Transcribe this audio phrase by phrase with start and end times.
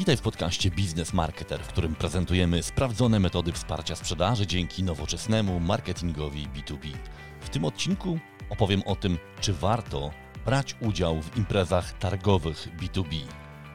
[0.00, 6.48] Witaj w podcaście Biznes Marketer, w którym prezentujemy sprawdzone metody wsparcia sprzedaży dzięki nowoczesnemu marketingowi
[6.48, 6.96] B2B.
[7.40, 8.18] W tym odcinku
[8.50, 10.10] opowiem o tym, czy warto
[10.44, 13.26] brać udział w imprezach targowych B2B.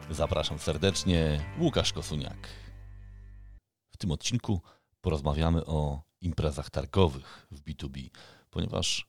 [0.10, 2.48] Zapraszam serdecznie, Łukasz Kosuniak.
[3.90, 4.62] W tym odcinku
[5.02, 8.10] porozmawiamy o imprezach targowych w B2B,
[8.50, 9.08] ponieważ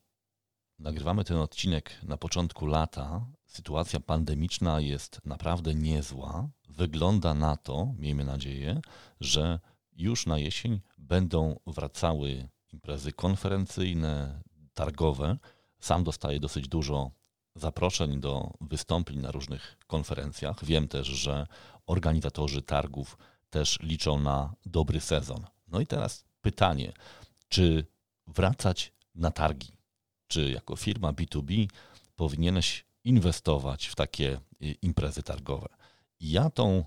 [0.79, 3.27] nagrywamy ten odcinek na początku lata.
[3.57, 6.49] Sytuacja pandemiczna jest naprawdę niezła.
[6.69, 8.81] Wygląda na to, miejmy nadzieję,
[9.21, 9.61] że
[9.93, 14.43] już na jesień będą wracały imprezy konferencyjne,
[14.75, 15.37] targowe.
[15.81, 17.11] Sam dostaję dosyć dużo
[17.55, 20.65] zaproszeń do wystąpień na różnych konferencjach.
[20.65, 21.47] Wiem też, że
[21.87, 23.19] organizatorzy targów
[23.51, 25.47] też liczą na dobry sezon.
[25.69, 26.93] No i teraz pytanie,
[27.49, 27.87] czy
[28.27, 29.73] wracać na targi?
[30.27, 31.69] Czy jako firma B2B
[32.17, 35.69] powinieneś inwestować w takie y, imprezy targowe?
[36.21, 36.85] Ja tą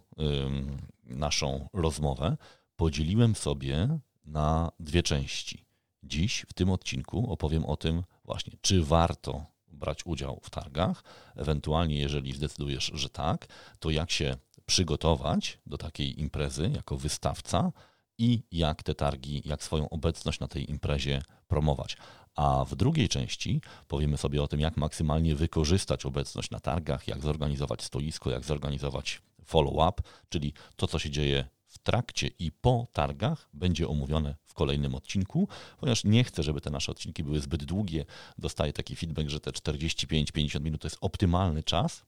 [1.03, 2.37] naszą rozmowę
[2.75, 5.65] podzieliłem sobie na dwie części.
[6.03, 11.03] Dziś w tym odcinku opowiem o tym właśnie, czy warto brać udział w targach,
[11.35, 13.47] ewentualnie jeżeli zdecydujesz, że tak,
[13.79, 17.71] to jak się przygotować do takiej imprezy jako wystawca
[18.17, 21.97] i jak te targi, jak swoją obecność na tej imprezie promować.
[22.39, 27.21] A w drugiej części powiemy sobie o tym, jak maksymalnie wykorzystać obecność na targach, jak
[27.21, 33.49] zorganizować stoisko, jak zorganizować follow-up, czyli to, co się dzieje w trakcie i po targach,
[33.53, 35.47] będzie omówione w kolejnym odcinku,
[35.79, 38.05] ponieważ nie chcę, żeby te nasze odcinki były zbyt długie.
[38.37, 42.05] Dostaję taki feedback, że te 45-50 minut to jest optymalny czas.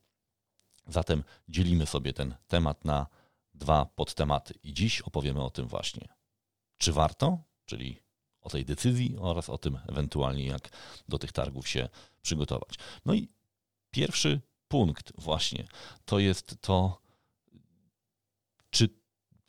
[0.88, 3.08] Zatem dzielimy sobie ten temat na
[3.54, 4.54] dwa podtematy.
[4.64, 6.08] I dziś opowiemy o tym właśnie,
[6.78, 8.11] czy warto, czyli
[8.42, 10.70] o tej decyzji oraz o tym ewentualnie, jak
[11.08, 11.90] do tych targów się
[12.22, 12.76] przygotować.
[13.06, 13.28] No i
[13.92, 15.68] pierwszy punkt właśnie
[16.06, 17.02] to jest to,
[18.70, 18.90] czy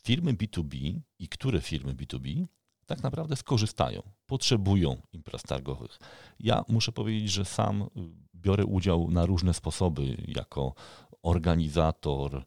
[0.03, 2.47] firmy B2B i które firmy B2B
[2.87, 5.99] tak naprawdę skorzystają, potrzebują imprez targowych.
[6.41, 7.89] Ja muszę powiedzieć, że sam
[8.35, 10.75] biorę udział na różne sposoby jako
[11.23, 12.45] organizator,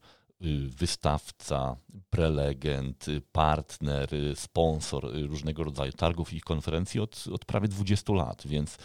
[0.69, 1.75] wystawca,
[2.09, 8.47] prelegent, y, partner, y, sponsor różnego rodzaju targów i konferencji od, od prawie 20 lat,
[8.47, 8.77] więc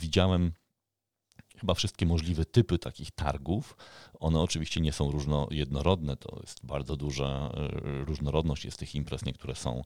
[0.00, 0.52] widziałem
[1.56, 3.76] chyba wszystkie możliwe typy takich targów.
[4.20, 7.50] One oczywiście nie są różno, jednorodne, to jest bardzo duża
[7.82, 9.24] różnorodność jest tych imprez.
[9.24, 9.82] Niektóre są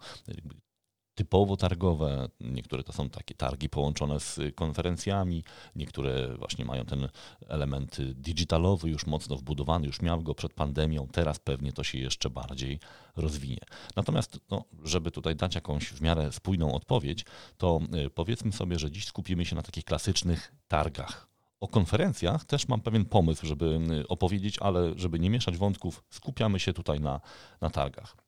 [1.18, 5.44] typowo targowe, niektóre to są takie targi połączone z konferencjami,
[5.76, 7.08] niektóre właśnie mają ten
[7.48, 12.30] element digitalowy już mocno wbudowany, już miał go przed pandemią, teraz pewnie to się jeszcze
[12.30, 12.80] bardziej
[13.16, 13.60] rozwinie.
[13.96, 17.24] Natomiast, no, żeby tutaj dać jakąś w miarę spójną odpowiedź,
[17.56, 21.28] to y, powiedzmy sobie, że dziś skupimy się na takich klasycznych targach.
[21.60, 26.60] O konferencjach też mam pewien pomysł, żeby y, opowiedzieć, ale żeby nie mieszać wątków, skupiamy
[26.60, 27.20] się tutaj na,
[27.60, 28.27] na targach.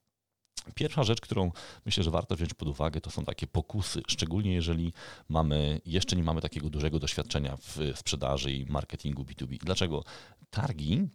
[0.74, 1.52] Pierwsza rzecz, którą
[1.86, 4.92] myślę, że warto wziąć pod uwagę, to są takie pokusy, szczególnie jeżeli
[5.28, 9.58] mamy, jeszcze nie mamy takiego dużego doświadczenia w sprzedaży i marketingu B2B.
[9.58, 10.04] Dlaczego?
[10.50, 11.08] Targi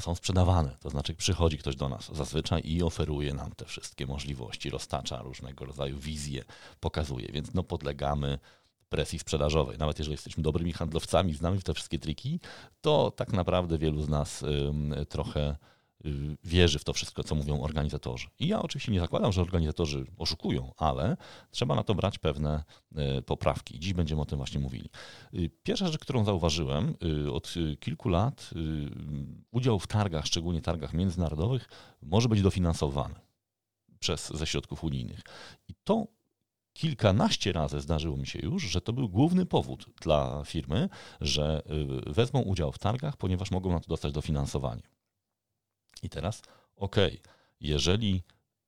[0.00, 4.70] są sprzedawane, to znaczy przychodzi ktoś do nas zazwyczaj i oferuje nam te wszystkie możliwości,
[4.70, 6.44] roztacza różnego rodzaju wizje,
[6.80, 8.38] pokazuje, więc no podlegamy
[8.88, 9.78] presji sprzedażowej.
[9.78, 12.40] Nawet jeżeli jesteśmy dobrymi handlowcami, znamy te wszystkie triki,
[12.80, 14.44] to tak naprawdę wielu z nas
[15.08, 15.56] trochę
[16.44, 18.26] wierzy w to wszystko, co mówią organizatorzy.
[18.38, 21.16] I ja oczywiście nie zakładam, że organizatorzy oszukują, ale
[21.50, 22.64] trzeba na to brać pewne
[23.18, 23.80] y, poprawki.
[23.80, 24.90] Dziś będziemy o tym właśnie mówili.
[25.34, 26.94] Y, pierwsza rzecz, którą zauważyłem
[27.32, 28.50] od kilku lat,
[29.50, 31.68] udział w targach, szczególnie targach międzynarodowych,
[32.02, 33.14] może być dofinansowany
[33.98, 35.20] przez ze środków unijnych.
[35.68, 36.06] I to
[36.72, 40.88] kilkanaście razy zdarzyło mi się już, że to był główny powód dla firmy,
[41.20, 41.62] że
[42.06, 44.82] wezmą udział w targach, ponieważ mogą na to dostać dofinansowanie.
[46.02, 46.42] I teraz,
[46.76, 46.96] ok,
[47.60, 48.22] jeżeli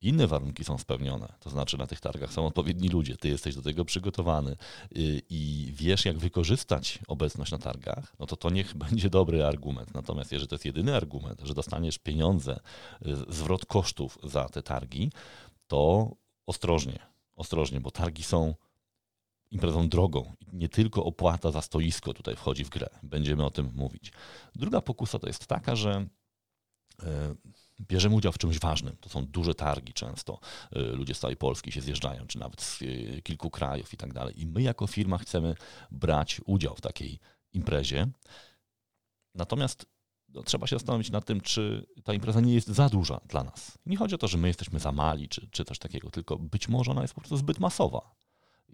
[0.04, 3.62] inne warunki są spełnione, to znaczy na tych targach są odpowiedni ludzie, ty jesteś do
[3.62, 4.56] tego przygotowany y,
[5.30, 9.94] i wiesz, jak wykorzystać obecność na targach, no to to niech będzie dobry argument.
[9.94, 12.60] Natomiast jeżeli to jest jedyny argument, że dostaniesz pieniądze,
[13.06, 15.12] y, zwrot kosztów za te targi,
[15.66, 16.10] to
[16.46, 16.98] ostrożnie,
[17.36, 18.54] ostrożnie, bo targi są
[19.50, 20.32] imprezą drogą.
[20.52, 22.88] Nie tylko opłata za stoisko tutaj wchodzi w grę.
[23.02, 24.12] Będziemy o tym mówić.
[24.54, 26.06] Druga pokusa to jest taka, że
[27.80, 28.96] bierzemy udział w czymś ważnym.
[29.00, 30.40] To są duże targi często.
[30.72, 34.12] E, ludzie z całej Polski się zjeżdżają, czy nawet z e, kilku krajów i tak
[34.12, 34.40] dalej.
[34.40, 35.54] I my jako firma chcemy
[35.90, 37.18] brać udział w takiej
[37.52, 38.06] imprezie.
[39.34, 39.86] Natomiast
[40.28, 43.78] no, trzeba się zastanowić nad tym, czy ta impreza nie jest za duża dla nas.
[43.86, 46.68] Nie chodzi o to, że my jesteśmy za mali, czy, czy coś takiego, tylko być
[46.68, 48.14] może ona jest po prostu zbyt masowa.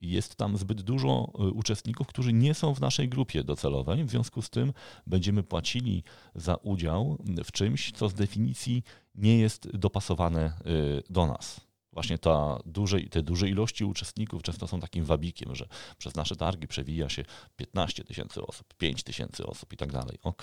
[0.01, 4.05] Jest tam zbyt dużo y, uczestników, którzy nie są w naszej grupie docelowej.
[4.05, 4.73] W związku z tym
[5.07, 6.05] będziemy płacili
[6.35, 8.83] za udział w czymś, co z definicji
[9.15, 11.61] nie jest dopasowane y, do nas.
[11.93, 15.69] Właśnie ta duże, te duże ilości uczestników często są takim wabikiem, że
[15.99, 17.25] przez nasze targi przewija się
[17.57, 20.19] 15 tysięcy osób, 5 tysięcy osób i tak dalej.
[20.23, 20.43] Ok,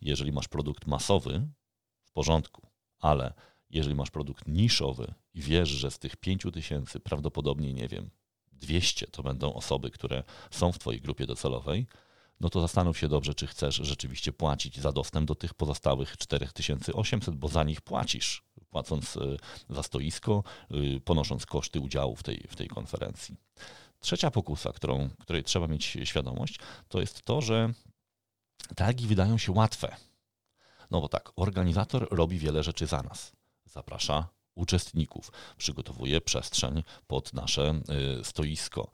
[0.00, 1.48] jeżeli masz produkt masowy,
[2.04, 2.66] w porządku,
[2.98, 3.34] ale
[3.70, 8.10] jeżeli masz produkt niszowy i wiesz, że z tych 5 tysięcy prawdopodobnie, nie wiem,
[8.66, 11.86] 200 to będą osoby, które są w Twojej grupie docelowej,
[12.40, 17.34] no to zastanów się dobrze, czy chcesz rzeczywiście płacić za dostęp do tych pozostałych 4800,
[17.34, 19.36] bo za nich płacisz, płacąc y,
[19.70, 23.36] za stoisko, y, ponosząc koszty udziału w tej, w tej konferencji.
[24.00, 26.58] Trzecia pokusa, którą, której trzeba mieć świadomość,
[26.88, 27.72] to jest to, że
[28.76, 29.96] targi wydają się łatwe.
[30.90, 33.32] No bo tak, organizator robi wiele rzeczy za nas.
[33.64, 37.80] Zaprasza uczestników, przygotowuje przestrzeń pod nasze
[38.20, 38.90] y, stoisko.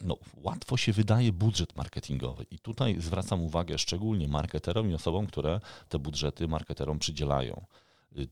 [0.00, 5.60] No, łatwo się wydaje budżet marketingowy i tutaj zwracam uwagę szczególnie marketerom i osobom, które
[5.88, 7.64] te budżety marketerom przydzielają.
[8.18, 8.28] Y,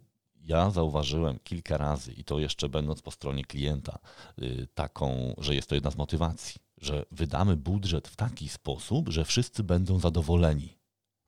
[0.46, 3.98] ja zauważyłem kilka razy, i to jeszcze będąc po stronie klienta,
[4.42, 9.24] y, taką, że jest to jedna z motywacji, że wydamy budżet w taki sposób, że
[9.24, 10.78] wszyscy będą zadowoleni.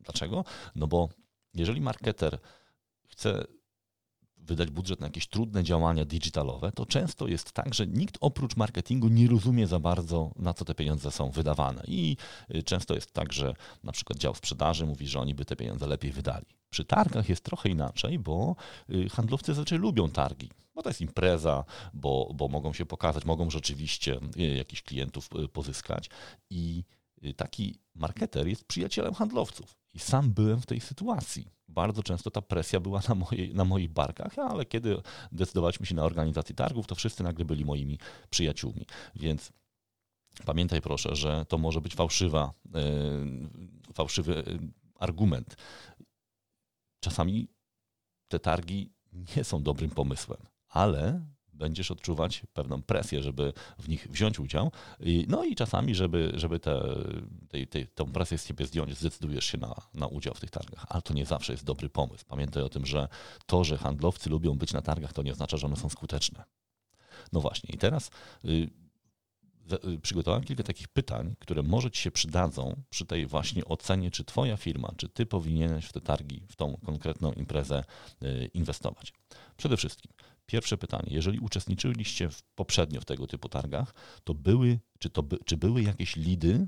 [0.01, 0.45] Dlaczego?
[0.75, 1.09] No bo
[1.55, 2.39] jeżeli marketer
[3.09, 3.45] chce
[4.49, 9.09] wydać budżet na jakieś trudne działania digitalowe, to często jest tak, że nikt oprócz marketingu
[9.09, 11.83] nie rozumie za bardzo, na co te pieniądze są wydawane.
[11.87, 12.17] I
[12.55, 13.55] y, często jest tak, że
[13.85, 16.47] na przykład dział sprzedaży mówi, że oni by te pieniądze lepiej wydali.
[16.71, 18.57] Przy targach jest trochę inaczej, bo
[18.91, 21.65] y, handlowcy zazwyczaj lubią targi, bo to jest impreza,
[21.95, 26.11] bo, bo mogą się pokazać, mogą rzeczywiście y, jakichś klientów pozyskać
[26.51, 26.85] i
[27.37, 29.77] taki marketer jest przyjacielem handlowców.
[29.95, 31.51] I sam byłem w tej sytuacji.
[31.69, 34.97] Bardzo często ta presja była na, mojej, na moich barkach, ale kiedy
[35.33, 37.99] decydowaliśmy się na organizację targów, to wszyscy nagle byli moimi
[38.31, 38.87] przyjaciółmi.
[39.15, 39.53] Więc
[40.45, 44.43] pamiętaj proszę, że to może być fałszywa, yy, fałszywy e,
[44.99, 45.57] argument.
[47.01, 47.49] Czasami
[48.29, 48.93] te targi
[49.37, 51.27] nie są dobrym pomysłem, ale
[51.59, 54.73] będziesz odczuwać pewną presję, żeby w nich wziąć udział.
[55.29, 56.79] No i czasami, żeby, żeby tę
[57.49, 60.87] te, te, tę presję z ciebie zdjąć, zdecydujesz się na, na udział w tych targach.
[60.89, 62.25] Ale to nie zawsze jest dobry pomysł.
[62.29, 63.09] Pamiętaj o tym, że
[63.47, 66.45] to, że handlowcy lubią być na targach, to nie oznacza, że one są skuteczne.
[67.33, 68.11] No właśnie, i teraz
[68.45, 68.71] y,
[69.85, 74.25] y, przygotowałem kilka takich pytań, które może Ci się przydadzą przy tej właśnie ocenie, czy
[74.25, 77.85] Twoja firma, czy Ty powinieneś w te targi, w tą konkretną imprezę
[78.23, 79.13] y, inwestować.
[79.57, 80.13] Przede wszystkim,
[80.49, 81.09] Pierwsze pytanie.
[81.11, 85.83] Jeżeli uczestniczyliście w, poprzednio w tego typu targach, to były, czy, to by, czy były
[85.83, 86.67] jakieś lidy,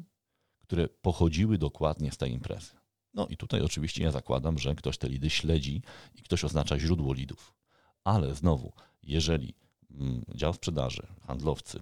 [0.62, 2.70] które pochodziły dokładnie z tej imprezy?
[3.14, 5.82] No i tutaj oczywiście ja zakładam, że ktoś te lidy śledzi
[6.14, 7.54] i ktoś oznacza źródło lidów.
[8.04, 8.72] Ale znowu,
[9.02, 9.54] jeżeli
[9.90, 11.80] mm, dział sprzedaży, handlowcy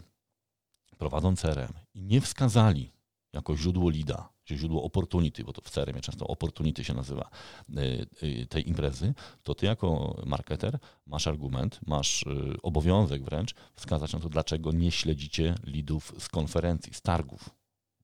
[0.98, 2.92] prowadzą CRM i nie wskazali
[3.32, 7.30] jako źródło lida, czy źródło opportunity, bo to w CRM często opportunity się nazywa
[7.70, 14.12] y, y, tej imprezy, to ty jako marketer masz argument, masz y, obowiązek wręcz wskazać
[14.12, 17.50] na to, dlaczego nie śledzicie lidów z konferencji, z targów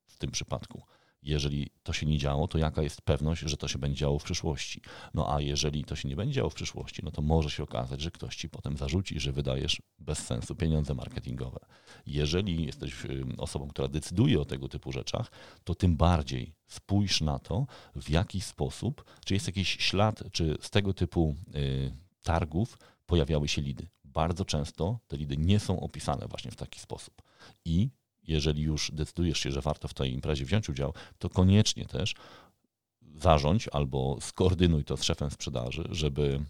[0.06, 0.82] w tym przypadku
[1.24, 4.24] jeżeli to się nie działo, to jaka jest pewność, że to się będzie działo w
[4.24, 4.80] przyszłości?
[5.14, 8.00] No a jeżeli to się nie będzie działo w przyszłości, no to może się okazać,
[8.00, 11.58] że ktoś ci potem zarzuci, że wydajesz bez sensu pieniądze marketingowe.
[12.06, 12.94] Jeżeli jesteś
[13.38, 15.30] osobą, która decyduje o tego typu rzeczach,
[15.64, 17.66] to tym bardziej spójrz na to,
[17.96, 23.62] w jaki sposób, czy jest jakiś ślad, czy z tego typu y, targów pojawiały się
[23.62, 23.88] lidy.
[24.04, 27.22] Bardzo często te lidy nie są opisane właśnie w taki sposób.
[27.64, 27.88] I
[28.28, 32.14] jeżeli już decydujesz się, że warto w tej imprezie wziąć udział, to koniecznie też
[33.16, 36.44] zarządź albo skoordynuj to z szefem sprzedaży, żeby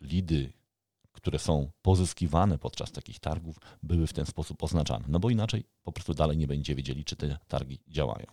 [0.00, 0.52] lidy,
[1.12, 5.04] które są pozyskiwane podczas takich targów, były w ten sposób oznaczane.
[5.08, 8.26] No bo inaczej po prostu dalej nie będzie wiedzieli, czy te targi działają.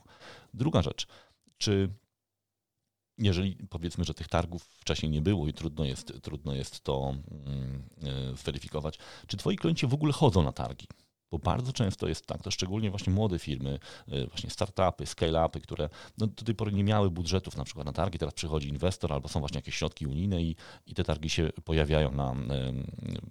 [0.53, 1.07] Druga rzecz,
[1.57, 1.89] czy
[3.17, 7.89] jeżeli powiedzmy, że tych targów wcześniej nie było i trudno jest, trudno jest to mm,
[8.31, 10.87] e, zweryfikować, czy twoi klienci w ogóle chodzą na targi?
[11.31, 13.79] Bo bardzo często jest tak, to szczególnie właśnie młode firmy,
[14.13, 17.93] y, właśnie startupy, scale-upy, które no, do tej pory nie miały budżetów na przykład na
[17.93, 20.55] targi, teraz przychodzi inwestor albo są właśnie jakieś środki unijne i,
[20.85, 22.35] i te targi się pojawiają na,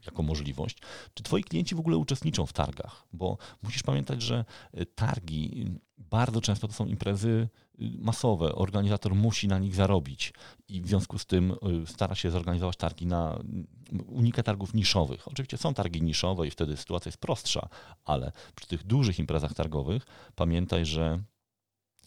[0.06, 0.78] jako możliwość.
[1.14, 3.04] Czy twoi klienci w ogóle uczestniczą w targach?
[3.12, 4.44] Bo musisz pamiętać, że
[4.80, 5.66] y, targi
[5.98, 7.48] bardzo często to są imprezy
[7.78, 10.32] masowe, organizator musi na nich zarobić
[10.68, 11.50] i w związku z tym
[11.82, 13.38] y, stara się zorganizować targi na
[14.06, 15.28] unika targów niszowych.
[15.28, 17.68] Oczywiście są targi niszowe i wtedy sytuacja jest prostsza,
[18.04, 21.22] ale przy tych dużych imprezach targowych pamiętaj, że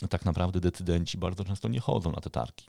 [0.10, 2.66] tak naprawdę decydenci bardzo często nie chodzą na te targi.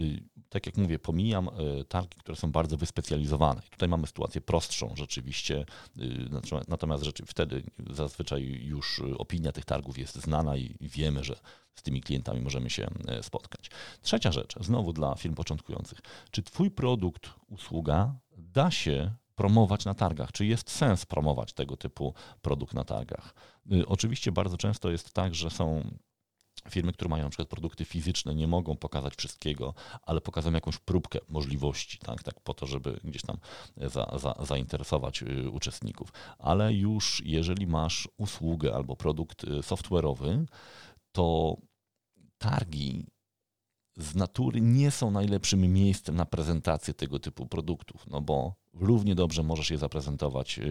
[0.00, 3.62] Y, tak jak mówię, pomijam e, targi, które są bardzo wyspecjalizowane.
[3.70, 5.64] Tutaj mamy sytuację prostszą rzeczywiście,
[5.98, 6.28] y,
[6.68, 11.36] natomiast rzeczy, wtedy zazwyczaj już opinia tych targów jest znana i wiemy, że
[11.74, 13.70] z tymi klientami możemy się e, spotkać.
[14.02, 15.98] Trzecia rzecz, znowu dla firm początkujących.
[16.30, 20.32] Czy Twój produkt, usługa da się promować na targach?
[20.32, 23.34] Czy jest sens promować tego typu produkt na targach?
[23.72, 25.90] Y, oczywiście bardzo często jest tak, że są
[26.68, 31.18] Firmy, które mają na przykład produkty fizyczne, nie mogą pokazać wszystkiego, ale pokazują jakąś próbkę
[31.28, 33.36] możliwości, tak, tak po to, żeby gdzieś tam
[33.76, 36.12] za, za, zainteresować y, uczestników.
[36.38, 40.44] Ale już jeżeli masz usługę albo produkt y, software'owy,
[41.12, 41.56] to
[42.38, 43.06] targi
[44.02, 49.42] z natury nie są najlepszym miejscem na prezentację tego typu produktów, no bo równie dobrze
[49.42, 50.62] możesz je zaprezentować y,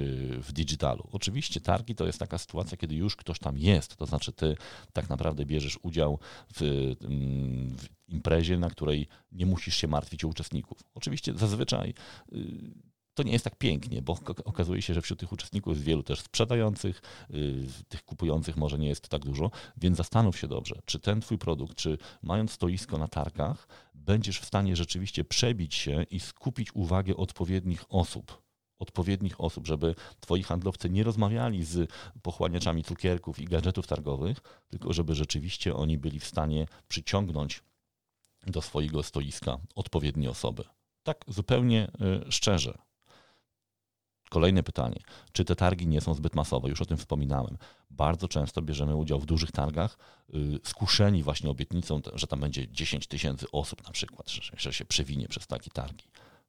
[0.41, 1.07] w digitalu.
[1.11, 4.55] Oczywiście targi to jest taka sytuacja, kiedy już ktoś tam jest, to znaczy ty
[4.93, 6.19] tak naprawdę bierzesz udział
[6.53, 10.79] w, mm, w imprezie, na której nie musisz się martwić o uczestników.
[10.95, 11.93] Oczywiście zazwyczaj
[12.33, 12.88] y,
[13.19, 16.19] to nie jest tak pięknie, bo okazuje się, że wśród tych uczestników jest wielu też
[16.21, 17.01] sprzedających,
[17.33, 21.37] y, tych kupujących może nie jest tak dużo, więc zastanów się dobrze, czy ten twój
[21.37, 27.17] produkt, czy mając stoisko na targach, będziesz w stanie rzeczywiście przebić się i skupić uwagę
[27.17, 28.41] odpowiednich osób
[28.79, 34.37] odpowiednich osób, żeby twoi handlowcy nie rozmawiali z pochłaniaczami cukierków i gadżetów targowych,
[34.69, 37.63] tylko żeby rzeczywiście oni byli w stanie przyciągnąć
[38.47, 40.63] do swojego stoiska odpowiednie osoby.
[41.03, 41.91] Tak zupełnie
[42.27, 42.88] y, szczerze.
[44.29, 44.99] Kolejne pytanie.
[45.31, 46.69] Czy te targi nie są zbyt masowe?
[46.69, 47.57] Już o tym wspominałem.
[47.89, 49.97] Bardzo często bierzemy udział w dużych targach,
[50.29, 54.85] yy, skuszeni właśnie obietnicą, że tam będzie 10 tysięcy osób na przykład, że, że się
[54.85, 56.05] przewinie przez takie targi.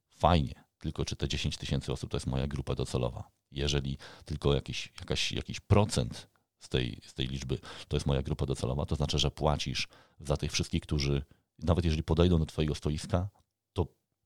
[0.09, 3.23] Fajnie, tylko czy te 10 tysięcy osób to jest moja grupa docelowa?
[3.51, 6.27] Jeżeli tylko jakiś, jakaś, jakiś procent
[6.59, 9.87] z tej, z tej liczby to jest moja grupa docelowa, to znaczy, że płacisz
[10.19, 11.23] za tych wszystkich, którzy
[11.59, 13.29] nawet jeżeli podejdą do Twojego stoiska,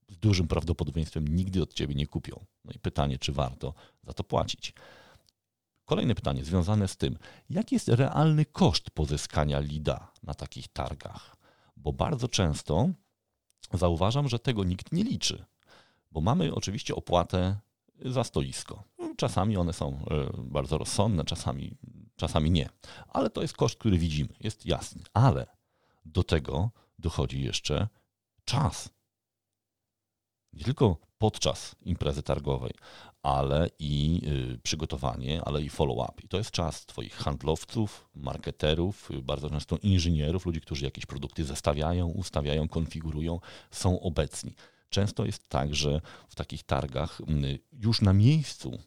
[0.08, 2.46] z dużym prawdopodobieństwem nigdy od ciebie nie kupią.
[2.66, 4.74] No i pytanie, czy warto za to płacić.
[5.86, 7.18] Kolejne pytanie związane z tym,
[7.50, 11.36] jaki jest realny koszt pozyskania lida na takich targach?
[11.78, 12.90] Bo bardzo często
[13.74, 15.46] zauważam, że tego nikt nie liczy.
[16.12, 17.58] Bo mamy oczywiście opłatę
[18.06, 18.84] za stoisko.
[19.18, 21.78] Czasami one są e, bardzo rozsądne, czasami,
[22.16, 22.70] czasami nie.
[23.08, 25.04] Ale to jest koszt, który widzimy, jest jasny.
[25.14, 25.48] Ale
[26.06, 26.70] do tego
[27.00, 27.88] dochodzi jeszcze
[28.46, 28.90] czas
[30.56, 32.74] nie tylko podczas imprezy targowej,
[33.24, 34.22] ale i
[34.54, 36.22] y, przygotowanie, ale i follow-up.
[36.24, 41.46] I to jest czas Twoich handlowców, marketerów, y, bardzo często inżynierów, ludzi, którzy jakieś produkty
[41.46, 43.40] zestawiają, ustawiają, konfigurują,
[43.72, 44.56] są obecni.
[44.90, 48.80] Często jest tak, że w takich targach y, już na miejscu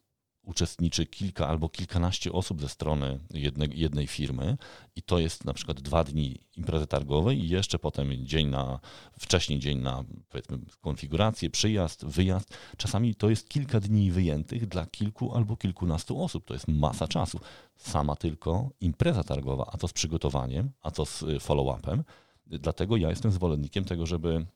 [0.48, 4.56] uczestniczy kilka albo kilkanaście osób ze strony jednej, jednej firmy
[4.96, 8.80] i to jest na przykład dwa dni imprezy targowej i jeszcze potem dzień na,
[9.18, 12.58] wcześniej dzień na powiedzmy konfigurację, przyjazd, wyjazd.
[12.76, 16.44] Czasami to jest kilka dni wyjętych dla kilku albo kilkunastu osób.
[16.44, 17.40] To jest masa czasu.
[17.76, 22.02] Sama tylko impreza targowa, a to z przygotowaniem, a to z y, follow-upem.
[22.46, 24.46] Dlatego ja jestem zwolennikiem tego, żeby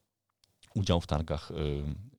[0.75, 2.12] udział w targach y,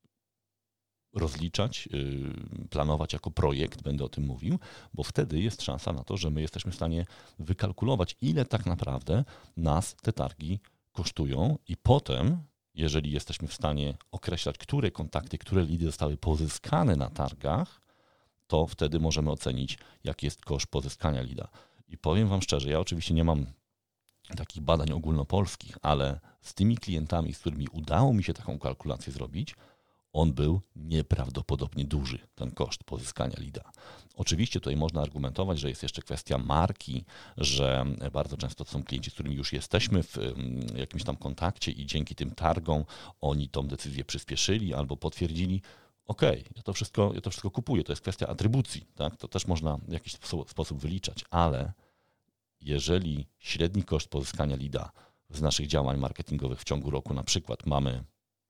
[1.14, 4.60] rozliczać, y, planować jako projekt, będę o tym mówił,
[4.94, 7.06] bo wtedy jest szansa na to, że my jesteśmy w stanie
[7.40, 9.24] wykalkulować, ile tak naprawdę
[9.58, 10.60] nas te targi
[10.92, 12.44] kosztują i potem,
[12.74, 17.82] jeżeli jesteśmy w stanie określać, które kontakty, które lidy zostały pozyskane na targach,
[18.48, 21.48] to wtedy możemy ocenić, jaki jest koszt pozyskania lida.
[21.88, 23.46] I powiem Wam szczerze, ja oczywiście nie mam
[24.38, 29.56] takich badań ogólnopolskich, ale z tymi klientami, z którymi udało mi się taką kalkulację zrobić,
[30.14, 33.72] on był nieprawdopodobnie duży, ten koszt pozyskania lida.
[34.16, 37.06] Oczywiście tutaj można argumentować, że jest jeszcze kwestia marki,
[37.38, 40.18] że bardzo często to są klienci, z którymi już jesteśmy w
[40.76, 42.86] jakimś tam kontakcie i dzięki tym targom
[43.22, 45.62] oni tą decyzję przyspieszyli albo potwierdzili.
[46.06, 49.18] Okay, ja to wszystko, ja to wszystko kupuję, to jest kwestia atrybucji, tak?
[49.18, 50.14] to też można w jakiś
[50.48, 51.74] sposób wyliczać, ale
[52.62, 54.92] jeżeli średni koszt pozyskania lida
[55.30, 58.04] z naszych działań marketingowych w ciągu roku na przykład mamy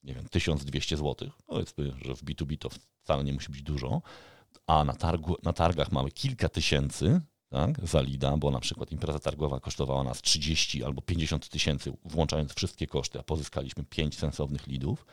[0.03, 2.69] nie wiem, 1200 zł, powiedzmy, że w B2B to
[3.03, 4.01] wcale nie musi być dużo,
[4.67, 9.19] a na, targu, na targach mamy kilka tysięcy tak, za lida, bo na przykład impreza
[9.19, 15.05] targowa kosztowała nas 30 albo 50 tysięcy, włączając wszystkie koszty, a pozyskaliśmy 5 sensownych lidów,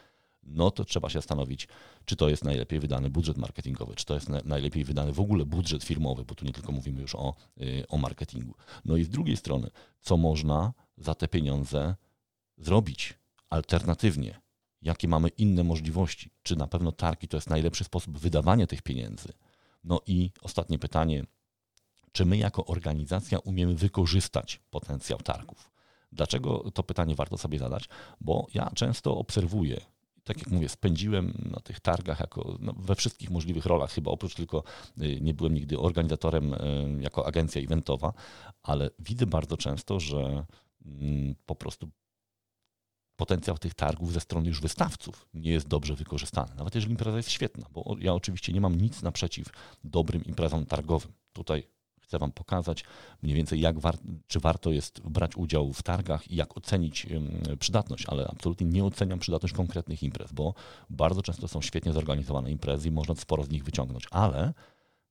[0.42, 1.68] no to trzeba się zastanowić,
[2.04, 5.84] czy to jest najlepiej wydany budżet marketingowy, czy to jest najlepiej wydany w ogóle budżet
[5.84, 8.54] firmowy, bo tu nie tylko mówimy już o, y, o marketingu.
[8.84, 9.70] No i z drugiej strony,
[10.00, 11.96] co można za te pieniądze
[12.58, 13.18] zrobić
[13.50, 14.40] alternatywnie,
[14.82, 19.32] jakie mamy inne możliwości, czy na pewno targi to jest najlepszy sposób wydawania tych pieniędzy.
[19.84, 21.24] No i ostatnie pytanie,
[22.12, 25.70] czy my jako organizacja umiemy wykorzystać potencjał targów?
[26.12, 27.88] Dlaczego to pytanie warto sobie zadać?
[28.20, 29.80] Bo ja często obserwuję
[30.24, 34.34] tak jak mówię, spędziłem na tych targach jako, no, we wszystkich możliwych rolach, chyba oprócz
[34.34, 34.62] tylko
[35.02, 36.58] y, nie byłem nigdy organizatorem y,
[37.00, 38.12] jako agencja eventowa,
[38.62, 40.44] ale widzę bardzo często, że
[40.86, 41.90] mm, po prostu
[43.20, 46.54] potencjał tych targów ze strony już wystawców nie jest dobrze wykorzystany.
[46.54, 49.46] Nawet jeżeli impreza jest świetna, bo ja oczywiście nie mam nic naprzeciw
[49.84, 51.12] dobrym imprezom targowym.
[51.32, 51.66] Tutaj
[52.00, 52.84] chcę Wam pokazać
[53.22, 53.96] mniej więcej, jak war
[54.26, 57.06] czy warto jest brać udział w targach i jak ocenić
[57.58, 60.54] przydatność, ale absolutnie nie oceniam przydatność konkretnych imprez, bo
[60.90, 64.54] bardzo często są świetnie zorganizowane imprezy i można sporo z nich wyciągnąć, ale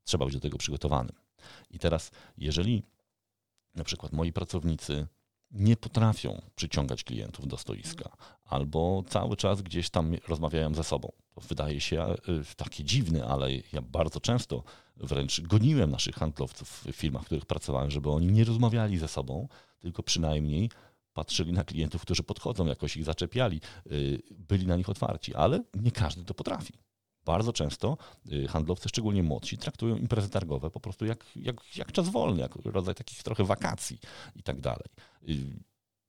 [0.03, 1.15] trzeba być do tego przygotowanym.
[1.69, 2.83] I teraz, jeżeli
[3.75, 5.07] na przykład moi pracownicy
[5.51, 8.10] nie potrafią przyciągać klientów do stoiska,
[8.46, 11.12] albo cały czas gdzieś tam rozmawiają ze sobą.
[11.36, 12.15] To wydaje się e,
[12.56, 14.63] takie dziwne, ale ja bardzo często
[14.98, 19.48] wręcz goniłem naszych handlowców w firmach, w których pracowałem, żeby oni nie rozmawiali ze sobą,
[19.79, 20.70] tylko przynajmniej
[21.13, 23.89] patrzyli na klientów, którzy podchodzą, jakoś ich zaczepiali, e,
[24.32, 26.74] byli na nich otwarci, ale nie każdy to potrafi.
[27.29, 27.98] Bardzo często
[28.31, 32.55] e, handlowcy, szczególnie młodsi, traktują imprezy targowe po prostu jak, jak, jak czas wolny, jak
[32.55, 34.00] rodzaj takich trochę wakacji
[34.36, 34.88] i tak dalej.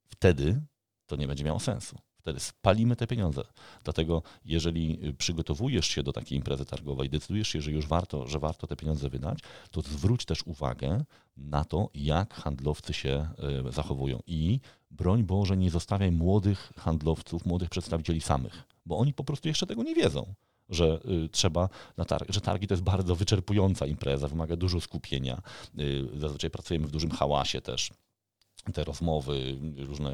[0.07, 0.61] Wtedy
[1.05, 1.97] to nie będzie miało sensu.
[2.17, 3.43] Wtedy spalimy te pieniądze.
[3.83, 8.67] Dlatego, jeżeli przygotowujesz się do takiej imprezy targowej, decydujesz się, że już warto, że warto
[8.67, 9.39] te pieniądze wydać,
[9.71, 11.03] to zwróć też uwagę
[11.37, 13.29] na to, jak handlowcy się
[13.67, 14.19] e, zachowują.
[14.27, 14.59] I
[14.91, 19.83] broń Boże, nie zostawiaj młodych handlowców, młodych przedstawicieli samych, bo oni po prostu jeszcze tego
[19.83, 20.33] nie wiedzą
[20.71, 25.41] że y, trzeba na targ, że targi to jest bardzo wyczerpująca impreza, wymaga dużo skupienia.
[25.79, 27.91] Y, zazwyczaj pracujemy w dużym hałasie też
[28.73, 30.11] te rozmowy, różne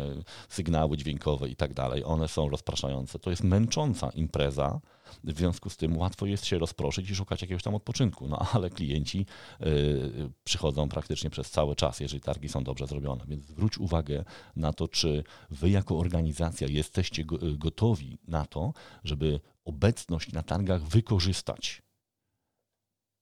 [0.50, 3.20] sygnały dźwiękowe i tak dalej, one są rozpraszające.
[3.20, 4.80] To jest męcząca impreza,
[5.24, 8.28] w związku z tym łatwo jest się rozproszyć i szukać jakiegoś tam odpoczynku.
[8.28, 9.26] No ale klienci
[9.62, 13.26] y, przychodzą praktycznie przez cały czas, jeżeli targi są dobrze zrobione.
[13.28, 17.26] Więc zwróć uwagę na to, czy wy jako organizacja jesteście
[17.58, 18.74] gotowi na to,
[19.04, 21.82] żeby obecność na targach wykorzystać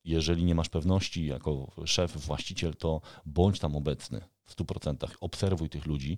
[0.06, 5.08] jeżeli nie masz pewności jako szef, właściciel, to bądź tam obecny w 100%.
[5.22, 6.18] Obserwuj tych ludzi,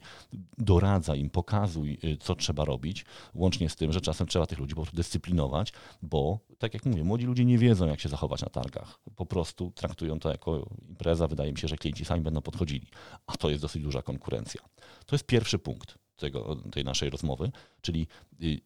[0.58, 4.76] doradza im, pokazuj, y, co trzeba robić, łącznie z tym, że czasem trzeba tych ludzi
[4.76, 8.50] po prostu dyscyplinować, bo tak jak mówię, młodzi ludzie nie wiedzą, jak się zachować na
[8.50, 9.00] targach.
[9.16, 11.28] Po prostu traktują to jako impreza.
[11.28, 12.88] Wydaje mi się, że klienci sami będą podchodzili,
[13.28, 14.62] a to jest dosyć duża konkurencja.
[15.06, 17.52] To jest pierwszy punkt tego, tej naszej rozmowy,
[17.82, 18.08] czyli
[18.44, 18.60] y,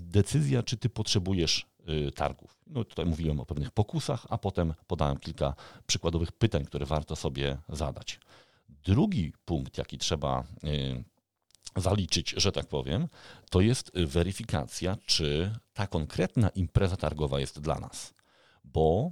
[0.00, 1.66] decyzja, czy ty potrzebujesz
[2.08, 2.60] y, targów.
[2.66, 5.54] No tutaj mówiłem o pewnych pokusach, a potem podałem kilka
[5.86, 8.20] przykładowych pytań, które warto sobie zadać.
[8.68, 11.04] Drugi punkt, jaki trzeba y,
[11.76, 13.08] zaliczyć, że tak powiem,
[13.50, 18.14] to jest weryfikacja, czy ta konkretna impreza targowa jest dla nas.
[18.64, 19.10] Bo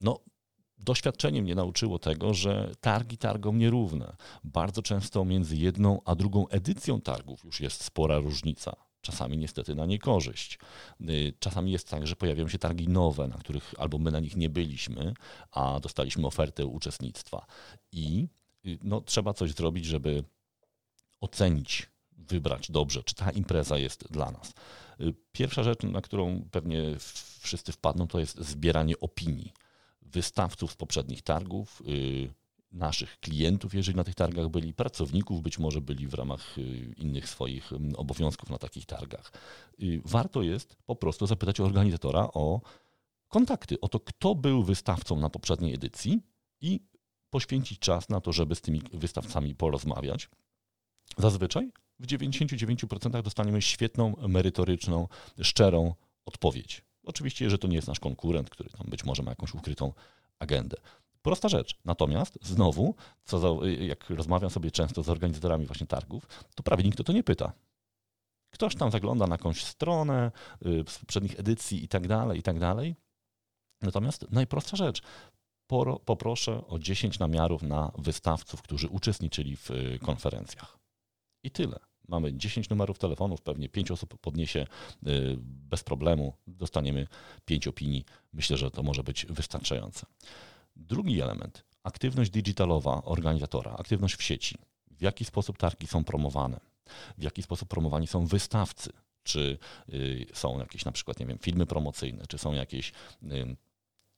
[0.00, 0.18] no,
[0.78, 4.16] doświadczenie mnie nauczyło tego, że targi targom nierówne.
[4.44, 9.86] Bardzo często między jedną a drugą edycją targów już jest spora różnica czasami niestety na
[9.86, 10.58] niekorzyść.
[11.00, 14.36] Y, czasami jest tak, że pojawiają się targi nowe, na których albo my na nich
[14.36, 15.14] nie byliśmy,
[15.50, 17.46] a dostaliśmy ofertę uczestnictwa.
[17.92, 18.28] I
[18.66, 20.24] y, no, trzeba coś zrobić, żeby
[21.20, 24.54] ocenić, wybrać dobrze, czy ta impreza jest dla nas.
[25.00, 26.96] Y, pierwsza rzecz, na którą pewnie
[27.40, 29.52] wszyscy wpadną, to jest zbieranie opinii
[30.02, 31.82] wystawców z poprzednich targów,
[32.72, 37.28] naszych klientów, jeżeli na tych targach byli, pracowników być może byli w ramach y, innych
[37.28, 39.32] swoich obowiązków na takich targach.
[39.82, 42.60] Y, warto jest po prostu zapytać organizatora o
[43.28, 46.20] kontakty, o to, kto był wystawcą na poprzedniej edycji
[46.60, 46.80] i
[47.30, 50.28] poświęcić czas na to, żeby z tymi wystawcami porozmawiać.
[51.18, 55.08] Zazwyczaj w 99% dostaniemy świetną, merytoryczną,
[55.40, 55.94] szczerą
[56.26, 56.84] odpowiedź.
[57.04, 59.92] Oczywiście, że to nie jest nasz konkurent, który tam być może ma jakąś ukrytą
[60.38, 60.76] agendę.
[61.22, 61.78] Prosta rzecz.
[61.84, 63.48] Natomiast znowu, co za,
[63.80, 67.52] jak rozmawiam sobie często z organizatorami właśnie targów, to prawie nikt o to nie pyta.
[68.50, 70.32] Ktoś tam zagląda na jakąś stronę
[70.66, 72.96] y, z poprzednich edycji i tak dalej, i tak dalej.
[73.82, 75.02] Natomiast najprostsza rzecz.
[76.04, 80.78] Poproszę o 10 namiarów na wystawców, którzy uczestniczyli w y, konferencjach.
[81.44, 81.78] I tyle.
[82.08, 84.66] Mamy 10 numerów telefonów, pewnie 5 osób podniesie
[85.06, 86.32] y, bez problemu.
[86.46, 87.06] Dostaniemy
[87.44, 88.04] 5 opinii.
[88.32, 90.06] Myślę, że to może być wystarczające.
[90.76, 94.58] Drugi element, aktywność digitalowa organizatora, aktywność w sieci.
[94.90, 96.60] W jaki sposób targi są promowane?
[97.18, 98.92] W jaki sposób promowani są wystawcy?
[99.22, 99.58] Czy
[99.88, 103.56] y, są jakieś na przykład, nie wiem, filmy promocyjne, czy są jakieś y,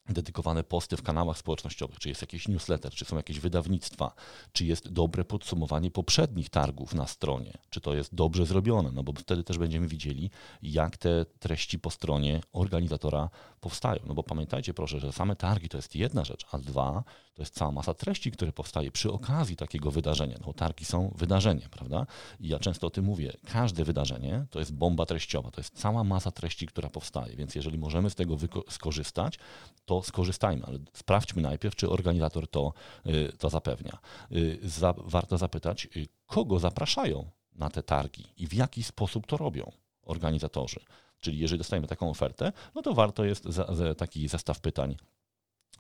[0.09, 4.15] dedykowane posty w kanałach społecznościowych, czy jest jakiś newsletter, czy są jakieś wydawnictwa,
[4.53, 9.13] czy jest dobre podsumowanie poprzednich targów na stronie, czy to jest dobrze zrobione, no bo
[9.13, 10.31] wtedy też będziemy widzieli,
[10.63, 14.01] jak te treści po stronie organizatora powstają.
[14.07, 17.55] No bo pamiętajcie proszę, że same targi to jest jedna rzecz, a dwa to jest
[17.55, 20.39] cała masa treści, które powstaje przy okazji takiego wydarzenia.
[20.47, 22.07] No targi są wydarzeniem, prawda?
[22.41, 23.33] I ja często o tym mówię.
[23.47, 27.79] Każde wydarzenie to jest bomba treściowa, to jest cała masa treści, która powstaje, więc jeżeli
[27.79, 28.37] możemy z tego
[28.69, 29.39] skorzystać,
[29.87, 32.73] to skorzystajmy, ale sprawdźmy najpierw, czy organizator to,
[33.07, 33.99] y, to zapewnia.
[34.33, 39.37] Y, za, warto zapytać, y, kogo zapraszają na te targi i w jaki sposób to
[39.37, 40.81] robią organizatorzy.
[41.21, 44.97] Czyli jeżeli dostajemy taką ofertę, no to warto jest za, za taki zestaw pytań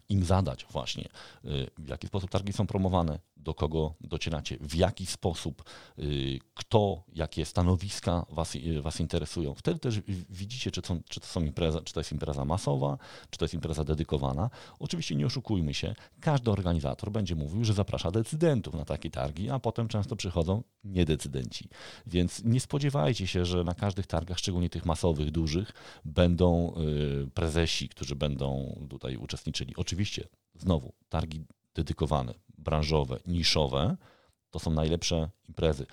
[0.08, 1.08] im zadać właśnie,
[1.78, 5.64] w jaki sposób targi są promowane, do kogo docieracie, w jaki sposób,
[5.98, 9.54] y, kto, jakie stanowiska was, y, was interesują.
[9.54, 12.98] Wtedy też widzicie, czy, są, czy, to są impreza, czy to jest impreza masowa,
[13.30, 14.50] czy to jest impreza dedykowana.
[14.78, 19.58] Oczywiście nie oszukujmy się, każdy organizator będzie mówił, że zaprasza decydentów na takie targi, a
[19.58, 21.68] potem często przychodzą niedecydenci.
[22.06, 25.72] Więc nie spodziewajcie się, że na każdych targach, szczególnie tych masowych, dużych,
[26.04, 26.74] będą
[27.34, 29.76] prezesi, którzy będą tutaj uczestniczyli.
[29.76, 33.96] Oczywiście, znowu, targi dedykowane, branżowe, niszowe,
[34.50, 35.86] to są najlepsze imprezy.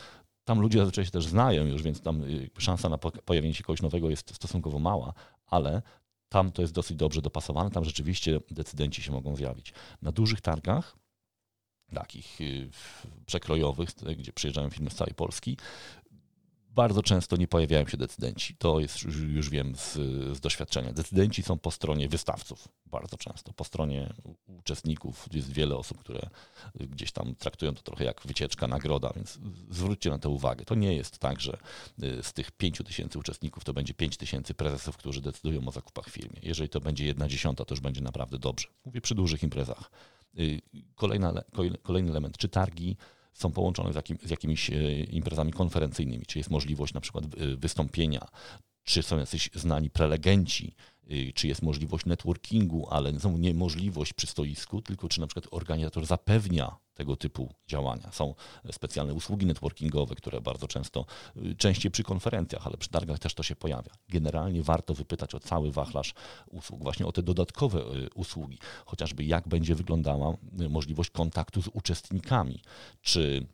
[0.43, 3.81] Tam ludzie zazwyczaj się też znają już, więc tam y, szansa na pojawienie się kogoś
[3.81, 5.13] nowego jest stosunkowo mała,
[5.45, 5.81] ale
[6.29, 9.73] tam to jest dosyć dobrze dopasowane, tam rzeczywiście decydenci się mogą zjawić.
[10.01, 10.95] Na dużych targach,
[11.93, 12.69] takich y,
[13.25, 15.57] przekrojowych, gdzie przyjeżdżają firmy z całej Polski,
[16.75, 18.55] bardzo często nie pojawiają się decydenci.
[18.55, 19.93] To jest już, wiem z,
[20.38, 20.93] z, doświadczenia.
[20.93, 23.53] Decydenci są po stronie wystawców, bardzo często.
[23.53, 24.13] Po stronie
[24.47, 26.29] uczestników jest wiele osób, które
[26.75, 30.65] gdzieś tam traktują to trochę jak wycieczka, nagroda, więc zwróćcie na to uwagę.
[30.65, 31.57] To nie jest tak, że
[32.03, 36.05] y, z tych 5 tysięcy uczestników to będzie 5 tysięcy prezesów, którzy decydują o zakupach
[36.05, 36.39] w firmie.
[36.43, 38.67] Jeżeli to będzie jedna dziesiąta, to już będzie naprawdę dobrze.
[38.86, 39.91] Mówię przy dużych imprezach.
[40.39, 40.62] Y,
[40.95, 41.34] kolejna,
[41.84, 42.97] kolejny element, czy targi
[43.33, 47.29] są połączone z, jakim, z jakimiś e, imprezami konferencyjnymi, czy jest możliwość na przykład e,
[47.55, 48.27] wystąpienia,
[48.83, 50.75] czy są jacyś znani prelegenci,
[51.35, 56.75] czy jest możliwość networkingu, ale nie możliwość przy stoisku, tylko czy na przykład organizator zapewnia
[56.93, 58.11] tego typu działania.
[58.11, 58.35] Są
[58.71, 61.05] specjalne usługi networkingowe, które bardzo często,
[61.37, 63.91] y, częściej przy konferencjach, ale przy targach też to się pojawia.
[64.09, 66.13] Generalnie warto wypytać o cały wachlarz
[66.47, 70.37] usług, właśnie o te dodatkowe y, usługi, chociażby jak będzie wyglądała
[70.69, 72.61] możliwość kontaktu z uczestnikami,
[73.01, 73.47] czy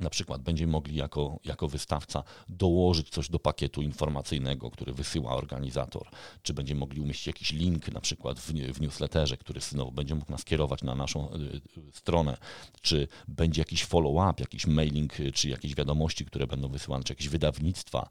[0.00, 6.08] na przykład będziemy mogli jako, jako wystawca dołożyć coś do pakietu informacyjnego, który wysyła organizator,
[6.42, 10.32] czy będziemy mogli umieścić jakiś link na przykład w, w newsletterze, który znowu będzie mógł
[10.32, 11.60] nas kierować na naszą y, y,
[11.92, 12.36] stronę,
[12.80, 17.28] czy będzie jakiś follow-up, jakiś mailing, y, czy jakieś wiadomości, które będą wysyłane, czy jakieś
[17.28, 18.08] wydawnictwa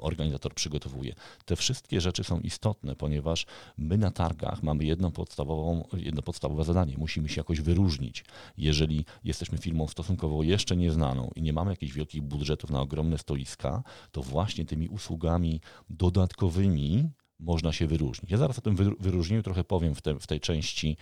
[0.00, 1.14] organizator przygotowuje.
[1.44, 3.46] Te wszystkie rzeczy są istotne, ponieważ
[3.78, 6.94] my na targach mamy jedno, podstawową, jedno podstawowe zadanie.
[6.98, 8.24] Musimy się jakoś wyróżnić.
[8.58, 13.82] Jeżeli jesteśmy firmą stosunkowo jeszcze nieznaną, i nie mamy jakichś wielkich budżetów na ogromne stoiska,
[14.12, 15.60] to właśnie tymi usługami
[15.90, 17.10] dodatkowymi
[17.40, 18.30] można się wyróżnić.
[18.30, 20.96] Ja zaraz o tym wyróżnieniu trochę powiem w, te, w, tej, części,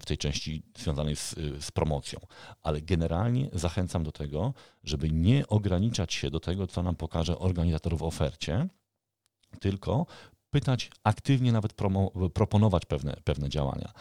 [0.00, 2.20] w tej części związanej z, z, promocją,
[2.62, 7.96] ale generalnie zachęcam do tego, żeby nie ograniczać się do tego, co nam pokaże organizator
[7.96, 8.68] w ofercie,
[9.60, 10.06] tylko
[10.50, 13.92] pytać aktywnie, nawet promo, proponować pewne, pewne działania.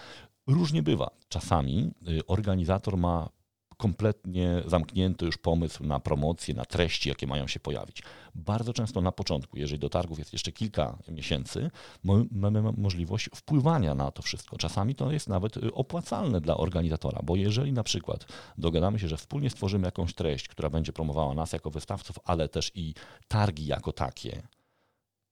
[0.48, 1.12] Różnie bywa.
[1.30, 3.30] Czasami y, organizator ma
[3.78, 8.04] kompletnie zamknięty już pomysł na promocję, na treści, jakie mają się pojawić.
[8.36, 11.72] Bardzo często na początku, jeżeli do targów jest jeszcze kilka miesięcy,
[12.32, 14.58] mamy możliwość wpływania na to wszystko.
[14.58, 18.26] Czasami to jest nawet y, opłacalne dla organizatora, bo jeżeli na przykład
[18.58, 22.72] dogadamy się, że wspólnie stworzymy jakąś treść, która będzie promowała nas jako wystawców, ale też
[22.76, 22.94] i
[23.28, 24.48] targi jako takie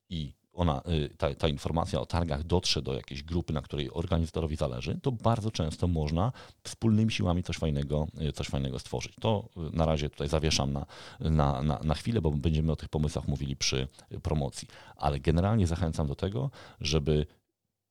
[0.10, 4.56] i ona, y, ta, ta, informacja o targach dotrze do jakiejś grupy, na której organizatorowi
[4.56, 6.32] zależy, to bardzo często można
[6.64, 9.16] wspólnymi siłami coś fajnego, y, coś fajnego stworzyć.
[9.22, 10.86] To y, na razie tutaj zawieszam na,
[11.20, 13.88] na, na, na chwilę, bo będziemy o tych pomysłach mówili przy
[14.24, 14.68] promocji.
[14.96, 17.28] Ale generalnie zachęcam do tego, żeby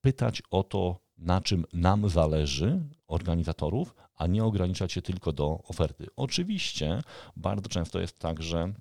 [0.00, 6.06] pytać o to, na czym nam zależy, organizatorów, a nie ograniczać się tylko do oferty.
[6.16, 7.02] Oczywiście
[7.36, 8.72] bardzo często jest tak, że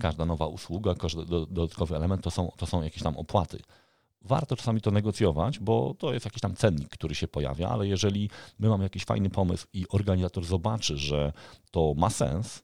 [0.00, 3.60] każda nowa usługa, każdy dodatkowy element to są, to są jakieś tam opłaty.
[4.22, 8.30] Warto czasami to negocjować, bo to jest jakiś tam cennik, który się pojawia, ale jeżeli
[8.58, 11.32] my mamy jakiś fajny pomysł i organizator zobaczy, że
[11.70, 12.62] to ma sens,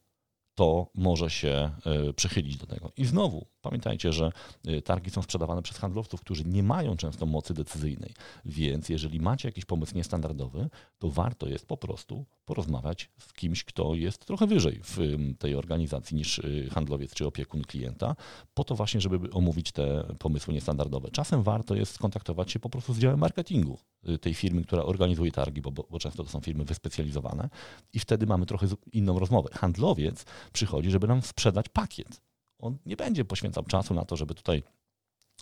[0.55, 2.93] to może się e, przychylić do tego.
[2.97, 4.33] I znowu pamiętajcie, że
[4.67, 8.15] e, targi są sprzedawane przez handlowców, którzy nie mają często mocy decyzyjnej.
[8.45, 13.95] Więc jeżeli macie jakiś pomysł niestandardowy, to warto jest po prostu porozmawiać z kimś, kto
[13.95, 14.99] jest trochę wyżej w
[15.39, 18.17] tej organizacji niż e, handlowiec czy opiekun klienta,
[18.55, 21.11] po to właśnie, żeby omówić te pomysły niestandardowe.
[21.11, 23.79] Czasem warto jest skontaktować się po prostu z działem marketingu
[24.21, 27.49] tej firmy, która organizuje targi, bo, bo często to są firmy wyspecjalizowane
[27.93, 29.49] i wtedy mamy trochę inną rozmowę.
[29.53, 32.21] Handlowiec przychodzi, żeby nam sprzedać pakiet.
[32.59, 34.63] On nie będzie poświęcał czasu na to, żeby tutaj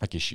[0.02, 0.34] jakieś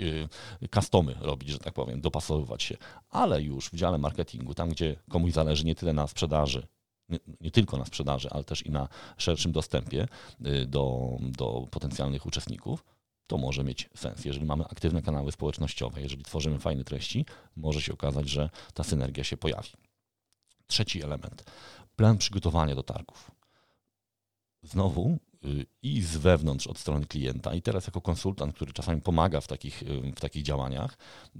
[0.73, 2.77] customy robić, że tak powiem, dopasowywać się,
[3.09, 6.67] ale już w dziale marketingu, tam gdzie komuś zależy nie tyle na sprzedaży,
[7.09, 10.07] nie, nie, tylko na sprzedaży, ale też i na szerszym dostępie
[10.45, 12.83] y, do, do potencjalnych uczestników,
[13.27, 14.25] to może mieć sens.
[14.25, 19.23] Jeżeli mamy aktywne kanały społecznościowe, jeżeli tworzymy fajne treści, może się okazać, że ta synergia
[19.23, 19.69] się pojawi.
[20.67, 21.43] Trzeci element.
[21.95, 23.31] Plan przygotowania do targów
[24.63, 29.41] znowu y, i z wewnątrz od strony klienta, i teraz jako konsultant, który czasami pomaga
[29.41, 30.97] w takich, y, w takich działaniach,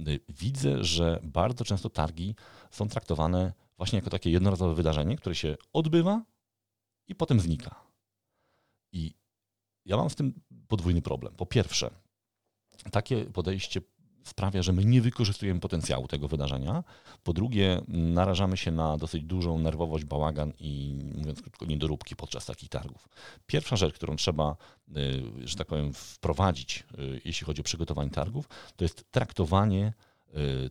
[0.07, 2.35] y, widzę, że bardzo często targi
[2.71, 6.23] są traktowane właśnie jako takie jednorazowe wydarzenie, które się odbywa
[7.07, 7.75] i potem znika.
[8.91, 9.13] I
[9.85, 11.33] ja mam z tym podwójny problem.
[11.35, 11.89] Po pierwsze,
[12.91, 13.81] takie podejście
[14.23, 16.83] sprawia, że my nie wykorzystujemy potencjału tego wydarzenia.
[17.23, 22.69] Po drugie, narażamy się na dosyć dużą nerwowość, bałagan i mówiąc krótko, niedoróbki podczas takich
[22.69, 23.09] targów.
[23.45, 24.55] Pierwsza rzecz, którą trzeba,
[24.97, 29.93] y, że tak powiem, wprowadzić, y, jeśli chodzi o przygotowanie targów, to jest traktowanie
[30.35, 30.69] y,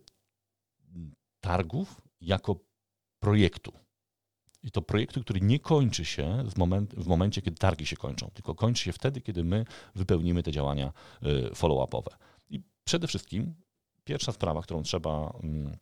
[1.41, 2.57] targów jako
[3.19, 3.73] projektu.
[4.63, 8.31] I to projektu, który nie kończy się w, moment, w momencie, kiedy targi się kończą,
[8.35, 10.93] tylko kończy się wtedy, kiedy my wypełnimy te działania
[11.55, 12.17] follow-upowe.
[12.85, 13.55] Przede wszystkim
[14.05, 15.77] pierwsza sprawa, którą trzeba, mm,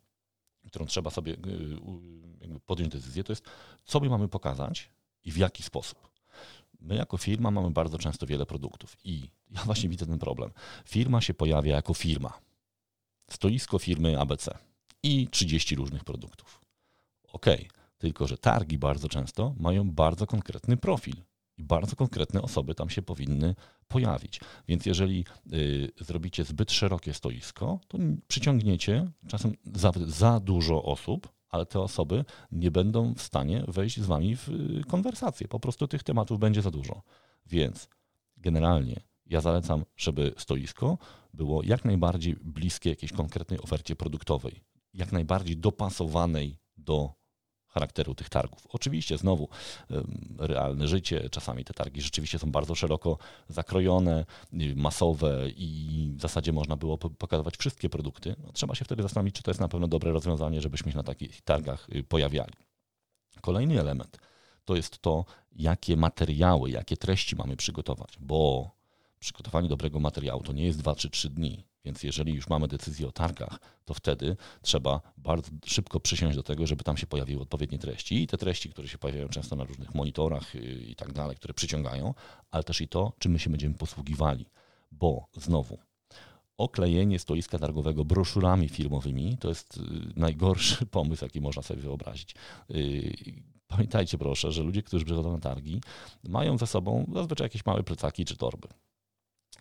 [0.67, 3.45] którą trzeba sobie y, podjąć decyzję, to jest,
[3.85, 4.89] co my mamy pokazać
[5.23, 6.11] i w jaki sposób.
[6.79, 10.51] My jako firma mamy bardzo często wiele produktów i ja właśnie widzę ten problem.
[10.85, 12.39] Firma się pojawia jako firma.
[13.29, 14.57] Stoisko firmy ABC
[15.03, 16.61] i 30 różnych produktów.
[17.23, 17.45] Ok,
[17.97, 21.15] tylko że targi bardzo często mają bardzo konkretny profil
[21.57, 23.55] i bardzo konkretne osoby tam się powinny
[23.91, 24.39] pojawić.
[24.67, 31.65] Więc jeżeli y, zrobicie zbyt szerokie stoisko, to przyciągniecie czasem za, za dużo osób, ale
[31.65, 35.47] te osoby nie będą w stanie wejść z wami w y, konwersację.
[35.47, 37.01] Po prostu tych tematów będzie za dużo.
[37.45, 37.89] Więc
[38.37, 40.97] generalnie ja zalecam, żeby stoisko
[41.33, 44.61] było jak najbardziej bliskie jakiejś konkretnej ofercie produktowej,
[44.93, 47.20] jak najbardziej dopasowanej do
[47.71, 48.67] charakteru tych targów.
[48.69, 49.49] Oczywiście znowu
[50.37, 56.53] realne życie, czasami te targi rzeczywiście są bardzo szeroko zakrojone, y, masowe i w zasadzie
[56.53, 58.35] można było pokazywać wszystkie produkty.
[58.45, 61.03] No, trzeba się wtedy zastanowić, czy to jest na pewno dobre rozwiązanie, żebyśmy się na
[61.03, 62.53] takich targach y, pojawiali.
[63.41, 64.17] Kolejny element
[64.65, 68.71] to jest to, jakie materiały, jakie treści mamy przygotować, bo
[69.21, 71.63] przygotowanie dobrego materiału to nie jest 2 czy 3 dni.
[71.85, 76.67] Więc jeżeli już mamy decyzję o targach, to wtedy trzeba bardzo szybko przysiąść do tego,
[76.67, 78.23] żeby tam się pojawiły odpowiednie treści.
[78.23, 81.53] I te treści, które się pojawiają często na różnych monitorach y, i tak dalej, które
[81.53, 82.13] przyciągają,
[82.51, 84.45] ale też i to, czym my się będziemy posługiwali.
[84.91, 85.77] Bo znowu,
[86.57, 89.81] oklejenie stoiska targowego broszurami firmowymi to jest y,
[90.15, 92.35] najgorszy pomysł, jaki można sobie wyobrazić.
[92.71, 93.13] Y,
[93.67, 95.81] pamiętajcie proszę, że ludzie, którzy przychodzą na targi,
[96.23, 98.67] mają ze sobą zazwyczaj jakieś małe plecaki czy torby.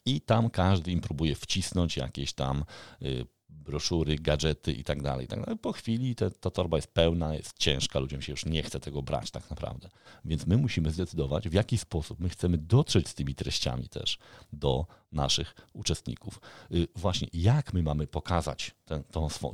[0.07, 2.65] I tam każdy im próbuje wcisnąć jakieś tam
[3.03, 5.29] y, broszury, gadżety i tak dalej.
[5.63, 9.03] Po chwili te, ta torba jest pełna, jest ciężka, ludziom się już nie chce tego
[9.03, 9.89] brać tak naprawdę.
[10.25, 14.19] Więc my musimy zdecydować, w jaki sposób my chcemy dotrzeć z tymi treściami też
[14.53, 16.41] do naszych uczestników.
[16.75, 19.03] Y, właśnie jak my mamy pokazać ten,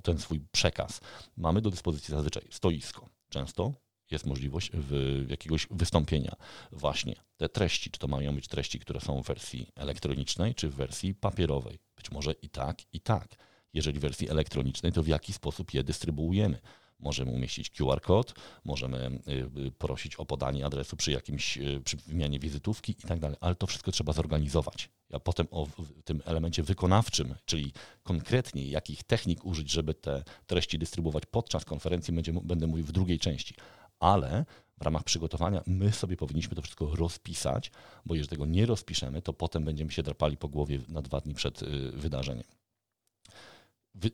[0.03, 1.01] ten swój przekaz.
[1.37, 3.09] Mamy do dyspozycji zazwyczaj stoisko.
[3.29, 3.73] Często
[4.11, 4.71] jest możliwość
[5.29, 6.37] jakiegoś wystąpienia.
[6.73, 10.75] Właśnie te treści, czy to mają być treści, które są w wersji elektronicznej, czy w
[10.75, 11.79] wersji papierowej.
[11.97, 13.37] Być może i tak, i tak.
[13.75, 16.61] Jeżeli w wersji elektronicznej, to w jaki sposób je dystrybuujemy.
[16.99, 21.97] Możemy umieścić QR kod, możemy y, y, prosić o podanie adresu przy jakimś y, przy
[21.97, 24.91] wymianie wizytówki i tak dalej, ale to wszystko trzeba zorganizować.
[25.11, 25.67] Ja potem o
[26.05, 32.33] tym elemencie wykonawczym, czyli konkretnie jakich technik użyć, żeby te treści dystrybuować podczas konferencji, będzie,
[32.33, 33.55] będę mówił w drugiej części
[34.01, 34.45] ale
[34.79, 37.71] w ramach przygotowania my sobie powinniśmy to wszystko rozpisać,
[38.07, 41.35] bo jeżeli tego nie rozpiszemy, to potem będziemy się drapali po głowie na dwa dni
[41.35, 42.45] przed y, wydarzeniem.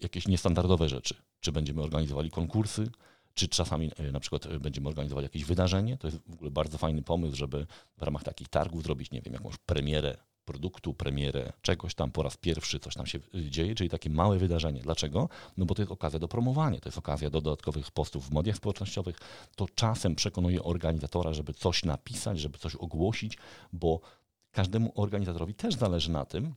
[0.03, 1.15] Jakieś niestandardowe rzeczy.
[1.41, 2.91] Czy będziemy organizowali konkursy,
[3.35, 5.99] czy czasami y, na przykład y, będziemy organizować jakieś wydarzenie.
[5.99, 7.67] To jest w ogóle bardzo fajny pomysł, żeby
[7.99, 12.37] w ramach takich targów zrobić, nie wiem, jakąś premierę produktu, premierę, czegoś tam po raz
[12.37, 14.81] pierwszy, coś tam się dzieje, czyli takie małe wydarzenie.
[14.81, 15.29] Dlaczego?
[15.57, 18.57] No bo to jest okazja do promowania, to jest okazja do dodatkowych postów w mediach
[18.57, 19.17] społecznościowych.
[19.57, 23.39] To czasem przekonuje organizatora, żeby coś napisać, żeby coś ogłosić,
[23.73, 24.01] bo
[24.51, 26.55] każdemu organizatorowi też zależy na tym,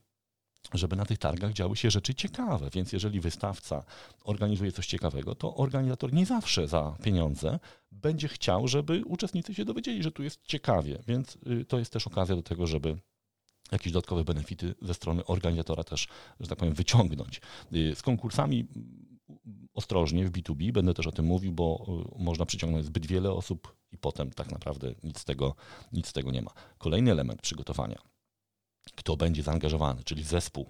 [0.73, 2.69] żeby na tych targach działy się rzeczy ciekawe.
[2.73, 3.83] Więc jeżeli wystawca
[4.23, 7.59] organizuje coś ciekawego, to organizator nie zawsze za pieniądze
[7.91, 10.99] będzie chciał, żeby uczestnicy się dowiedzieli, że tu jest ciekawie.
[11.07, 12.97] Więc y, to jest też okazja do tego, żeby
[13.71, 16.07] jakieś dodatkowe benefity ze strony organizatora też,
[16.39, 17.41] że tak powiem, wyciągnąć.
[17.73, 18.67] Y, z konkursami
[19.73, 21.85] ostrożnie w B2B, będę też o tym mówił, bo
[22.19, 25.55] y, można przyciągnąć zbyt wiele osób i potem tak naprawdę nic z tego,
[25.91, 26.51] nic z tego nie ma.
[26.77, 28.01] Kolejny element przygotowania.
[28.95, 30.69] Kto będzie zaangażowany, czyli zespół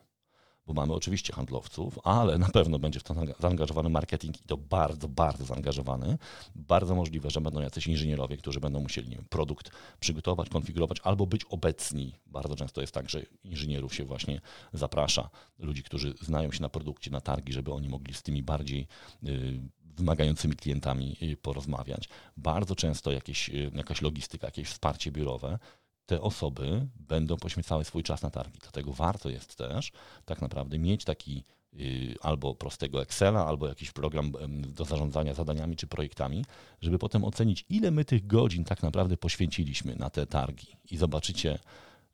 [0.67, 5.07] bo mamy oczywiście handlowców, ale na pewno będzie w to zaangażowany marketing i to bardzo,
[5.07, 6.17] bardzo zaangażowany.
[6.55, 11.43] Bardzo możliwe, że będą jacyś inżynierowie, którzy będą musieli wiem, produkt przygotować, konfigurować albo być
[11.43, 12.13] obecni.
[12.25, 14.41] Bardzo często jest tak, że inżynierów się właśnie
[14.73, 18.87] zaprasza, ludzi, którzy znają się na produkcie, na targi, żeby oni mogli z tymi bardziej
[19.23, 19.59] y,
[19.97, 22.09] wymagającymi klientami y, porozmawiać.
[22.37, 25.59] Bardzo często jakieś, y, jakaś logistyka, jakieś wsparcie biurowe
[26.05, 28.59] te osoby będą poświęcały swój czas na targi.
[28.61, 29.91] Dlatego warto jest też
[30.25, 34.31] tak naprawdę mieć taki y, albo prostego Excela, albo jakiś program
[34.67, 36.45] do zarządzania zadaniami czy projektami,
[36.81, 40.67] żeby potem ocenić, ile my tych godzin tak naprawdę poświęciliśmy na te targi.
[40.91, 41.59] I zobaczycie,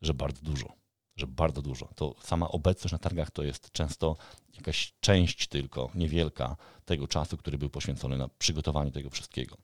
[0.02, 0.74] że bardzo dużo.
[1.16, 1.90] Że bardzo dużo.
[1.96, 4.18] To sama obecność na targach to jest często
[4.54, 9.58] jakaś część tylko, niewielka tego czasu, który był poświęcony na przygotowanie tego wszystkiego.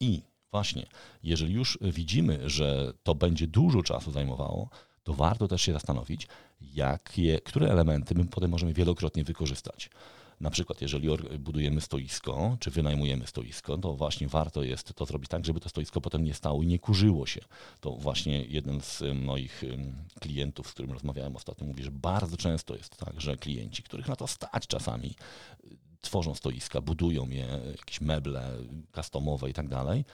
[0.00, 0.86] I Właśnie,
[1.22, 4.68] jeżeli już widzimy, że to będzie dużo czasu zajmowało,
[5.04, 6.28] to warto też się zastanowić,
[6.60, 9.90] jakie, które elementy my potem możemy wielokrotnie wykorzystać.
[10.40, 15.46] Na przykład, jeżeli budujemy stoisko, czy wynajmujemy stoisko, to właśnie warto jest to zrobić tak,
[15.46, 17.40] żeby to stoisko potem nie stało i nie kurzyło się.
[17.80, 19.62] To właśnie jeden z moich
[20.20, 24.16] klientów, z którym rozmawiałem ostatnio, mówi, że bardzo często jest tak, że klienci, których na
[24.16, 25.14] to stać czasami,
[26.00, 27.46] tworzą stoiska, budują je,
[27.78, 28.58] jakieś meble
[28.94, 30.04] customowe i tak dalej,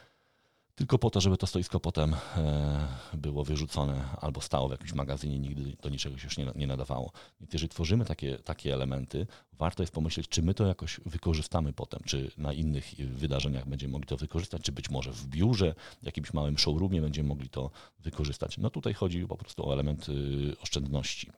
[0.79, 5.39] tylko po to, żeby to stoisko potem e, było wyrzucone albo stało w jakimś magazynie,
[5.39, 7.13] nigdy do niczego się już nie, nie nadawało.
[7.41, 12.01] Więc jeżeli tworzymy takie, takie elementy, warto jest pomyśleć, czy my to jakoś wykorzystamy potem,
[12.05, 16.33] czy na innych wydarzeniach będziemy mogli to wykorzystać, czy być może w biurze, w jakimś
[16.33, 18.59] małym showroomie będziemy mogli to wykorzystać.
[18.59, 21.31] No tutaj chodzi po prostu o element y, oszczędności.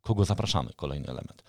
[0.00, 0.70] Kogo zapraszamy?
[0.76, 1.42] Kolejny element.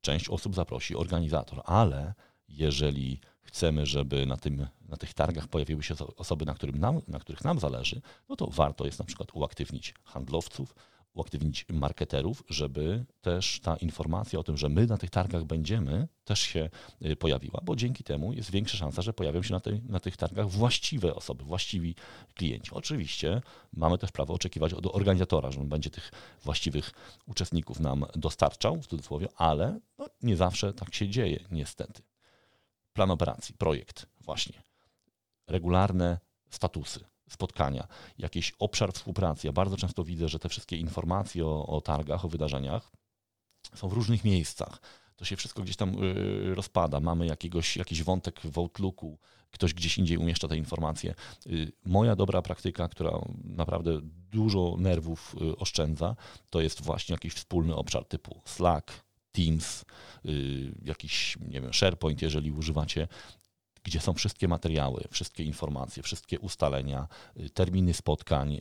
[0.00, 2.14] Część osób zaprosi organizator, ale
[2.48, 7.18] jeżeli chcemy, żeby na, tym, na tych targach pojawiły się osoby, na, którym nam, na
[7.18, 10.74] których nam zależy, no to warto jest na przykład uaktywnić handlowców,
[11.14, 16.40] uaktywnić marketerów, żeby też ta informacja o tym, że my na tych targach będziemy, też
[16.40, 16.70] się
[17.06, 20.48] y, pojawiła, bo dzięki temu jest większa szansa, że pojawią się na, na tych targach
[20.48, 21.94] właściwe osoby, właściwi
[22.34, 22.70] klienci.
[22.74, 26.12] Oczywiście mamy też prawo oczekiwać od organizatora, że on będzie tych
[26.44, 26.90] właściwych
[27.26, 32.07] uczestników nam dostarczał, w cudzysłowie, ale no, nie zawsze tak się dzieje, niestety
[32.98, 34.62] plan operacji, projekt właśnie,
[35.46, 36.18] regularne
[36.50, 39.46] statusy, spotkania, jakiś obszar współpracy.
[39.46, 42.92] Ja bardzo często widzę, że te wszystkie informacje o, o targach, o wydarzeniach
[43.74, 44.80] są w różnych miejscach.
[45.16, 47.00] To się wszystko gdzieś tam y, rozpada.
[47.00, 49.18] Mamy jakiegoś, jakiś wątek w Outlooku,
[49.50, 51.14] ktoś gdzieś indziej umieszcza te informacje.
[51.46, 53.10] Y, moja dobra praktyka, która
[53.44, 56.16] naprawdę dużo nerwów y, oszczędza,
[56.50, 59.07] to jest właśnie jakiś wspólny obszar typu Slack,
[59.38, 59.84] Teams,
[60.26, 63.08] y, jakiś, nie wiem, SharePoint, jeżeli używacie,
[63.82, 67.08] gdzie są wszystkie materiały, wszystkie informacje, wszystkie ustalenia,
[67.40, 68.58] y, terminy spotkań,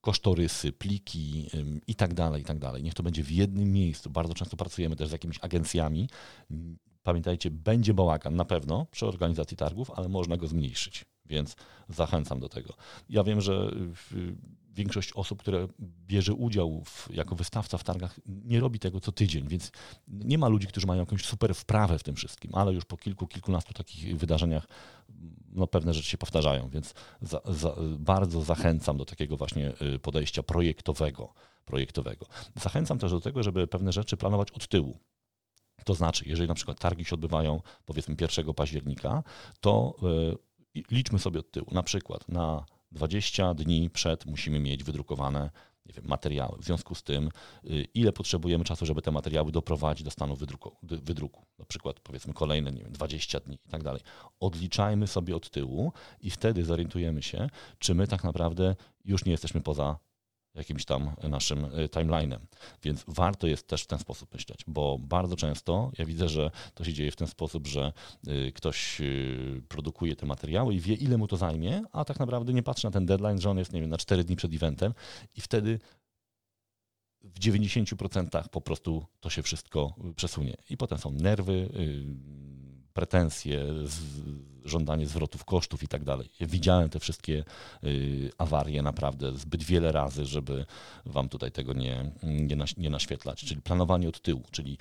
[0.00, 1.50] kosztorysy, pliki
[1.86, 2.82] i tak dalej, i tak dalej.
[2.82, 4.10] Niech to będzie w jednym miejscu.
[4.10, 6.08] Bardzo często pracujemy też z jakimiś agencjami.
[7.02, 11.56] Pamiętajcie, będzie bałagan na pewno przy organizacji targów, ale można go zmniejszyć, więc
[11.88, 12.74] zachęcam do tego.
[13.08, 13.70] Ja wiem, że
[14.78, 19.48] większość osób, które bierze udział w, jako wystawca w targach, nie robi tego co tydzień,
[19.48, 19.72] więc
[20.08, 23.26] nie ma ludzi, którzy mają jakąś super wprawę w tym wszystkim, ale już po kilku,
[23.26, 24.66] kilkunastu takich wydarzeniach
[25.52, 30.42] no, pewne rzeczy się powtarzają, więc za, za, bardzo zachęcam do takiego właśnie y, podejścia
[30.42, 32.26] projektowego, projektowego.
[32.56, 34.98] Zachęcam też do tego, żeby pewne rzeczy planować od tyłu.
[35.84, 39.22] To znaczy, jeżeli na przykład targi się odbywają powiedzmy 1 października,
[39.60, 39.96] to
[40.74, 41.66] y, liczmy sobie od tyłu.
[41.72, 45.50] Na przykład na 20 dni przed musimy mieć wydrukowane
[45.92, 46.58] wiem, materiały.
[46.58, 47.30] W związku z tym,
[47.64, 51.46] y, ile potrzebujemy czasu, żeby te materiały doprowadzić do stanu wydruku, wydruku.
[51.58, 54.02] na przykład powiedzmy kolejne nie wiem, 20 dni i tak dalej.
[54.40, 59.60] Odliczajmy sobie od tyłu i wtedy zorientujemy się, czy my tak naprawdę już nie jesteśmy
[59.60, 59.98] poza
[60.58, 62.38] jakimś tam naszym y, timeline'em.
[62.82, 66.84] Więc warto jest też w ten sposób myśleć, bo bardzo często ja widzę, że to
[66.84, 67.92] się dzieje w ten sposób, że
[68.28, 69.02] y, ktoś
[69.68, 72.90] produkuje te materiały i wie, ile mu to zajmie, a tak naprawdę nie patrzy na
[72.90, 74.94] ten deadline, że on jest, nie wiem, na 4 dni przed eventem
[75.36, 75.78] i wtedy
[77.20, 80.56] w 90% po prostu to się wszystko przesunie.
[80.70, 81.68] I potem są nerwy,
[82.98, 83.64] pretensje,
[84.64, 86.30] żądanie zwrotów kosztów i tak dalej.
[86.40, 87.44] Widziałem te wszystkie
[87.84, 90.66] y, awarie naprawdę zbyt wiele razy, żeby
[91.06, 93.44] wam tutaj tego nie, nie, nie naświetlać.
[93.44, 94.78] Czyli planowanie od tyłu, czyli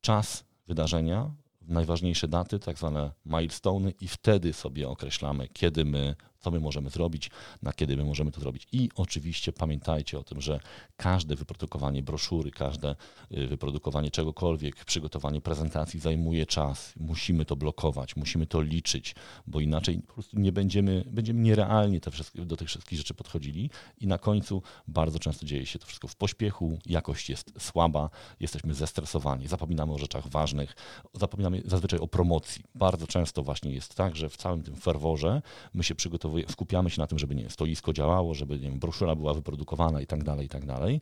[0.00, 1.30] czas wydarzenia,
[1.68, 7.30] najważniejsze daty, tak zwane milestone i wtedy sobie określamy, kiedy my co my możemy zrobić,
[7.62, 8.66] na kiedy my możemy to zrobić.
[8.72, 10.60] I oczywiście pamiętajcie o tym, że
[10.96, 12.96] każde wyprodukowanie broszury, każde
[13.32, 16.92] y, wyprodukowanie czegokolwiek, przygotowanie prezentacji zajmuje czas.
[17.00, 19.14] Musimy to blokować, musimy to liczyć,
[19.46, 23.70] bo inaczej po prostu nie będziemy, będziemy nierealnie te wszystkie, do tych wszystkich rzeczy podchodzili
[24.00, 28.74] i na końcu bardzo często dzieje się to wszystko w pośpiechu, jakość jest słaba, jesteśmy
[28.74, 30.74] zestresowani, zapominamy o rzeczach ważnych,
[31.14, 32.64] zapominamy zazwyczaj o promocji.
[32.74, 35.42] Bardzo często właśnie jest tak, że w całym tym ferworze
[35.74, 39.16] my się przygotowujemy skupiamy się na tym, żeby nie stoisko działało, żeby nie wiem, broszura
[39.16, 41.00] była wyprodukowana i tak dalej, i tak dalej.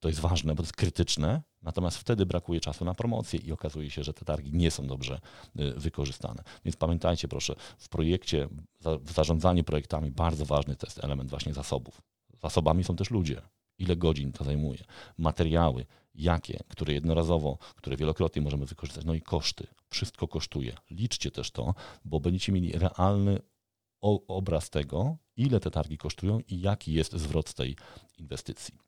[0.00, 3.90] To jest ważne, bo to jest krytyczne, natomiast wtedy brakuje czasu na promocję i okazuje
[3.90, 5.20] się, że te targi nie są dobrze
[5.60, 6.42] y, wykorzystane.
[6.64, 8.48] Więc pamiętajcie proszę, w projekcie,
[8.80, 12.02] w zarządzaniu projektami bardzo ważny to jest element właśnie zasobów.
[12.42, 13.42] Zasobami są też ludzie.
[13.78, 14.84] Ile godzin to zajmuje?
[15.18, 19.66] Materiały, jakie, które jednorazowo, które wielokrotnie możemy wykorzystać, no i koszty.
[19.88, 20.76] Wszystko kosztuje.
[20.90, 21.74] Liczcie też to,
[22.04, 23.38] bo będziecie mieli realny
[24.28, 27.76] obraz tego, ile te targi kosztują i jaki jest zwrot z tej
[28.18, 28.78] inwestycji.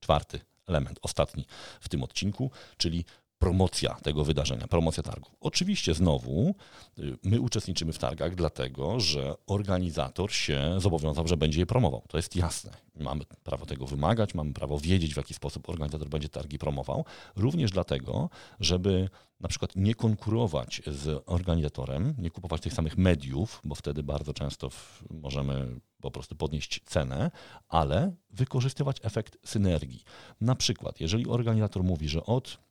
[0.00, 1.46] Czwarty element, ostatni
[1.80, 3.04] w tym odcinku, czyli
[3.38, 5.36] promocja tego wydarzenia, promocja targów.
[5.40, 6.54] Oczywiście znowu
[6.98, 12.02] y, my uczestniczymy w targach dlatego, że organizator się zobowiązał, że będzie je promował.
[12.08, 12.70] To jest jasne.
[12.96, 17.04] Mamy prawo tego wymagać, mamy prawo wiedzieć, w jaki sposób organizator będzie targi promował.
[17.36, 18.30] Również dlatego,
[18.60, 19.08] żeby
[19.40, 24.68] na przykład nie konkurować z organizatorem, nie kupować tych samych mediów, bo wtedy bardzo często
[25.10, 27.30] możemy po prostu podnieść cenę,
[27.68, 30.04] ale wykorzystywać efekt synergii.
[30.40, 32.67] Na przykład, jeżeli organizator mówi, że od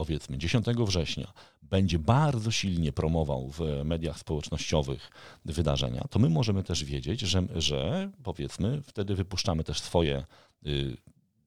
[0.00, 1.32] powiedzmy 10 września
[1.62, 5.10] będzie bardzo silnie promował w mediach społecznościowych
[5.44, 10.24] wydarzenia, to my możemy też wiedzieć, że, że powiedzmy wtedy wypuszczamy też swoje
[10.66, 10.96] y,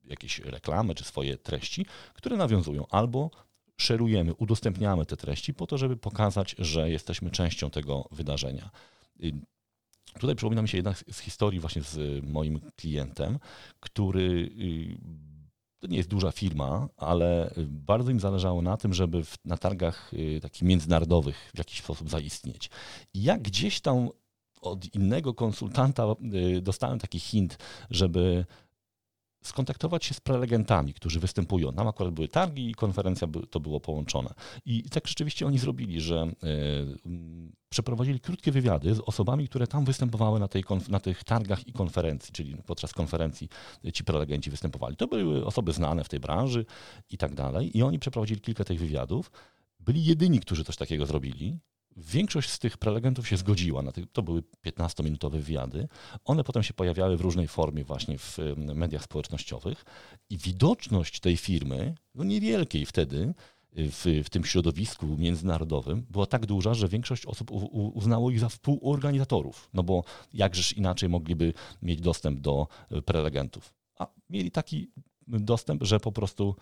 [0.05, 3.31] jakieś reklamy czy swoje treści, które nawiązują albo
[3.77, 8.69] szerujemy, udostępniamy te treści po to, żeby pokazać, że jesteśmy częścią tego wydarzenia.
[9.23, 9.33] Y,
[10.19, 13.39] tutaj przypomina mi się jedna z historii właśnie z moim klientem,
[13.79, 15.32] który y,
[15.83, 20.13] to nie jest duża firma, ale bardzo im zależało na tym, żeby w, na targach
[20.13, 22.69] y, takich międzynarodowych w jakiś sposób zaistnieć.
[23.13, 24.09] I ja gdzieś tam
[24.61, 26.05] od innego konsultanta
[26.61, 27.57] dostałem taki hint,
[27.89, 28.45] żeby
[29.43, 31.71] skontaktować się z prelegentami, którzy występują.
[31.71, 34.33] Nam akurat były targi i konferencja to było połączone.
[34.65, 36.27] I tak rzeczywiście oni zrobili, że e,
[37.69, 42.33] przeprowadzili krótkie wywiady z osobami, które tam występowały na, tej, na tych targach i konferencji,
[42.33, 43.49] czyli podczas konferencji
[43.93, 44.95] ci prelegenci występowali.
[44.95, 46.65] To były osoby znane w tej branży
[47.09, 47.77] i tak dalej.
[47.77, 49.31] I oni przeprowadzili kilka tych wywiadów.
[49.79, 51.59] Byli jedyni, którzy coś takiego zrobili.
[51.97, 55.87] Większość z tych prelegentów się zgodziła, na to były 15-minutowe wywiady.
[56.25, 59.85] One potem się pojawiały w różnej formie właśnie w mediach społecznościowych
[60.29, 63.33] i widoczność tej firmy, no niewielkiej wtedy,
[63.75, 68.39] w, w tym środowisku międzynarodowym była tak duża, że większość osób u, u, uznało ich
[68.39, 73.73] za współorganizatorów, no bo jakżeż inaczej mogliby mieć dostęp do e, prelegentów.
[73.99, 74.91] A mieli taki
[75.27, 76.55] dostęp, że po prostu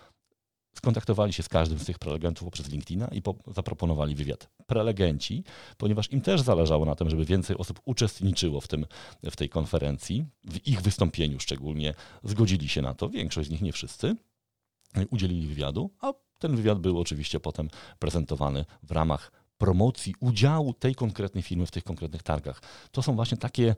[0.74, 4.50] skontaktowali się z każdym z tych prelegentów poprzez LinkedIna i po, zaproponowali wywiad.
[4.68, 5.44] Prelegenci,
[5.78, 8.86] ponieważ im też zależało na tym, żeby więcej osób uczestniczyło w, tym,
[9.24, 11.94] w tej konferencji, w ich wystąpieniu szczególnie,
[12.24, 14.16] zgodzili się na to, większość z nich, nie wszyscy,
[15.10, 17.70] udzielili wywiadu, a ten wywiad był oczywiście potem
[18.00, 22.62] prezentowany w ramach promocji udziału tej konkretnej firmy w tych konkretnych targach.
[22.92, 23.76] To są właśnie takie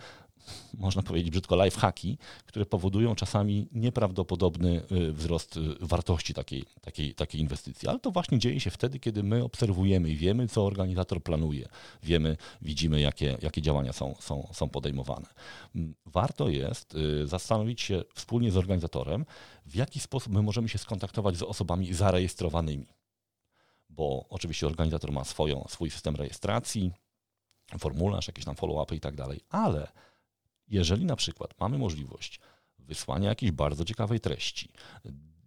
[0.73, 7.41] można powiedzieć brzydko, lifehacki, które powodują czasami nieprawdopodobny y, wzrost y, wartości takiej, takiej, takiej
[7.41, 7.87] inwestycji.
[7.87, 11.67] Ale to właśnie dzieje się wtedy, kiedy my obserwujemy i wiemy, co organizator planuje.
[12.03, 15.27] Wiemy, widzimy, jakie, jakie działania są, są, są podejmowane.
[15.75, 19.25] Mm, warto jest y, zastanowić się wspólnie z organizatorem,
[19.65, 22.87] w jaki sposób my możemy się skontaktować z osobami zarejestrowanymi.
[23.89, 26.91] Bo oczywiście organizator ma swoją, swój system rejestracji,
[27.79, 29.87] formularz, jakieś tam follow-upy i tak dalej, ale
[30.73, 32.39] jeżeli na przykład mamy możliwość
[32.79, 34.69] wysłania jakiejś bardzo ciekawej treści,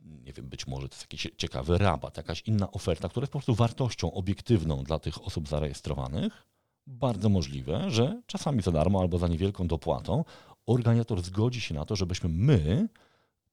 [0.05, 3.39] nie wiem, być może to jest jakiś ciekawy rabat, jakaś inna oferta, która jest po
[3.39, 6.47] prostu wartością obiektywną dla tych osób zarejestrowanych,
[6.87, 10.25] bardzo możliwe, że czasami za darmo albo za niewielką dopłatą
[10.67, 12.89] organizator zgodzi się na to, żebyśmy my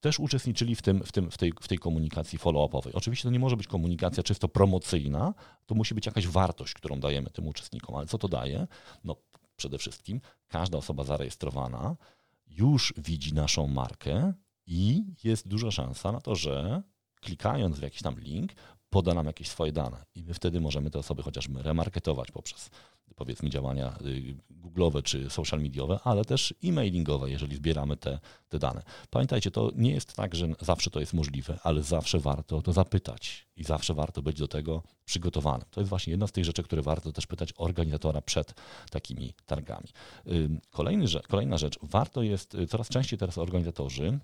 [0.00, 2.90] też uczestniczyli w, tym, w, tym, w, tej, w tej komunikacji follow-upowej.
[2.94, 5.34] Oczywiście to nie może być komunikacja czysto promocyjna,
[5.66, 7.94] to musi być jakaś wartość, którą dajemy tym uczestnikom.
[7.94, 8.66] Ale co to daje?
[9.04, 9.16] No
[9.56, 11.96] przede wszystkim każda osoba zarejestrowana
[12.46, 14.32] już widzi naszą markę
[14.66, 16.82] i jest duża szansa na to, że
[17.20, 18.52] klikając w jakiś tam link,
[18.94, 22.70] poda nam jakieś swoje dane i my wtedy możemy te osoby chociażby remarketować poprzez
[23.16, 28.18] powiedzmy działania y, google'owe czy social mediowe, ale też e-mailingowe, jeżeli zbieramy te,
[28.48, 28.82] te dane.
[29.10, 33.46] Pamiętajcie, to nie jest tak, że zawsze to jest możliwe, ale zawsze warto to zapytać
[33.56, 35.66] i zawsze warto być do tego przygotowanym.
[35.70, 38.54] To jest właśnie jedna z tych rzeczy, które warto też pytać organizatora przed
[38.90, 39.88] takimi targami.
[40.70, 44.18] Kolejny, kolejna rzecz, warto jest, y, coraz częściej teraz organizatorzy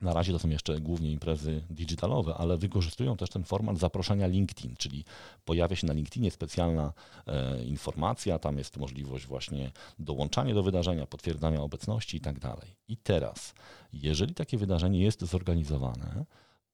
[0.00, 4.76] na razie to są jeszcze głównie imprezy digitalowe, ale wykorzystują też ten format zaproszenia LinkedIn,
[4.76, 5.04] czyli
[5.44, 6.92] pojawia się na LinkedInie specjalna
[7.26, 12.76] e, informacja, tam jest możliwość właśnie dołączania do wydarzenia, potwierdzania obecności i tak dalej.
[12.88, 13.54] I teraz,
[13.92, 16.24] jeżeli takie wydarzenie jest zorganizowane,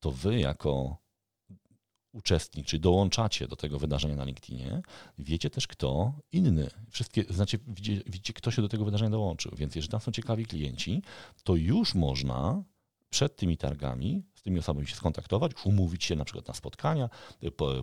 [0.00, 0.96] to wy jako
[2.12, 4.82] uczestnik, czyli dołączacie do tego wydarzenia na LinkedInie,
[5.18, 6.70] wiecie też kto inny.
[6.90, 9.52] Wszystkie, znaczy widzicie, widzicie, kto się do tego wydarzenia dołączył.
[9.56, 11.02] Więc jeżeli tam są ciekawi klienci,
[11.44, 12.62] to już można
[13.10, 17.08] przed tymi targami z tymi osobami się skontaktować, umówić się na przykład na spotkania,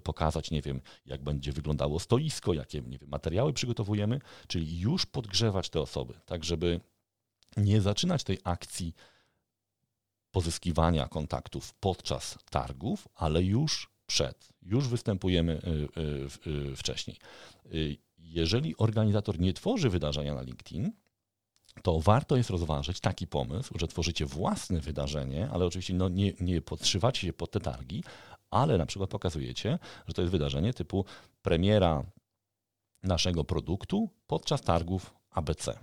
[0.03, 5.69] pokazać, nie wiem, jak będzie wyglądało stoisko, jakie nie wiem, materiały przygotowujemy, czyli już podgrzewać
[5.69, 6.79] te osoby, tak żeby
[7.57, 8.93] nie zaczynać tej akcji
[10.31, 17.17] pozyskiwania kontaktów podczas targów, ale już przed, już występujemy y, y, y, wcześniej.
[18.17, 20.91] Jeżeli organizator nie tworzy wydarzenia na LinkedIn,
[21.83, 26.61] to warto jest rozważyć taki pomysł, że tworzycie własne wydarzenie, ale oczywiście no nie, nie
[26.61, 28.03] podszywacie się pod te targi,
[28.49, 31.05] ale na przykład pokazujecie, że to jest wydarzenie typu
[31.41, 32.03] premiera
[33.03, 35.79] naszego produktu podczas targów ABC.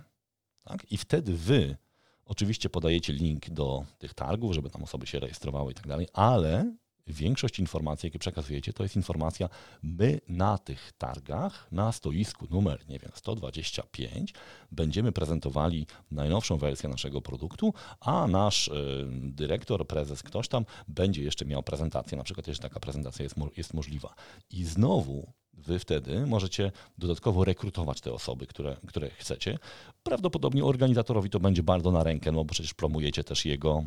[0.63, 0.91] Tak?
[0.91, 1.77] I wtedy wy
[2.25, 6.75] oczywiście podajecie link do tych targów, żeby tam osoby się rejestrowały i tak dalej, ale
[7.07, 9.49] większość informacji, jakie przekazujecie, to jest informacja,
[9.83, 14.33] my na tych targach, na stoisku numer, nie wiem, 125,
[14.71, 21.45] będziemy prezentowali najnowszą wersję naszego produktu, a nasz y, dyrektor, prezes, ktoś tam będzie jeszcze
[21.45, 24.15] miał prezentację, na przykład jeżeli taka prezentacja jest, jest możliwa.
[24.49, 29.57] I znowu Wy wtedy możecie dodatkowo rekrutować te osoby, które, które chcecie.
[30.03, 33.83] Prawdopodobnie organizatorowi to będzie bardzo na rękę, no bo przecież promujecie też jego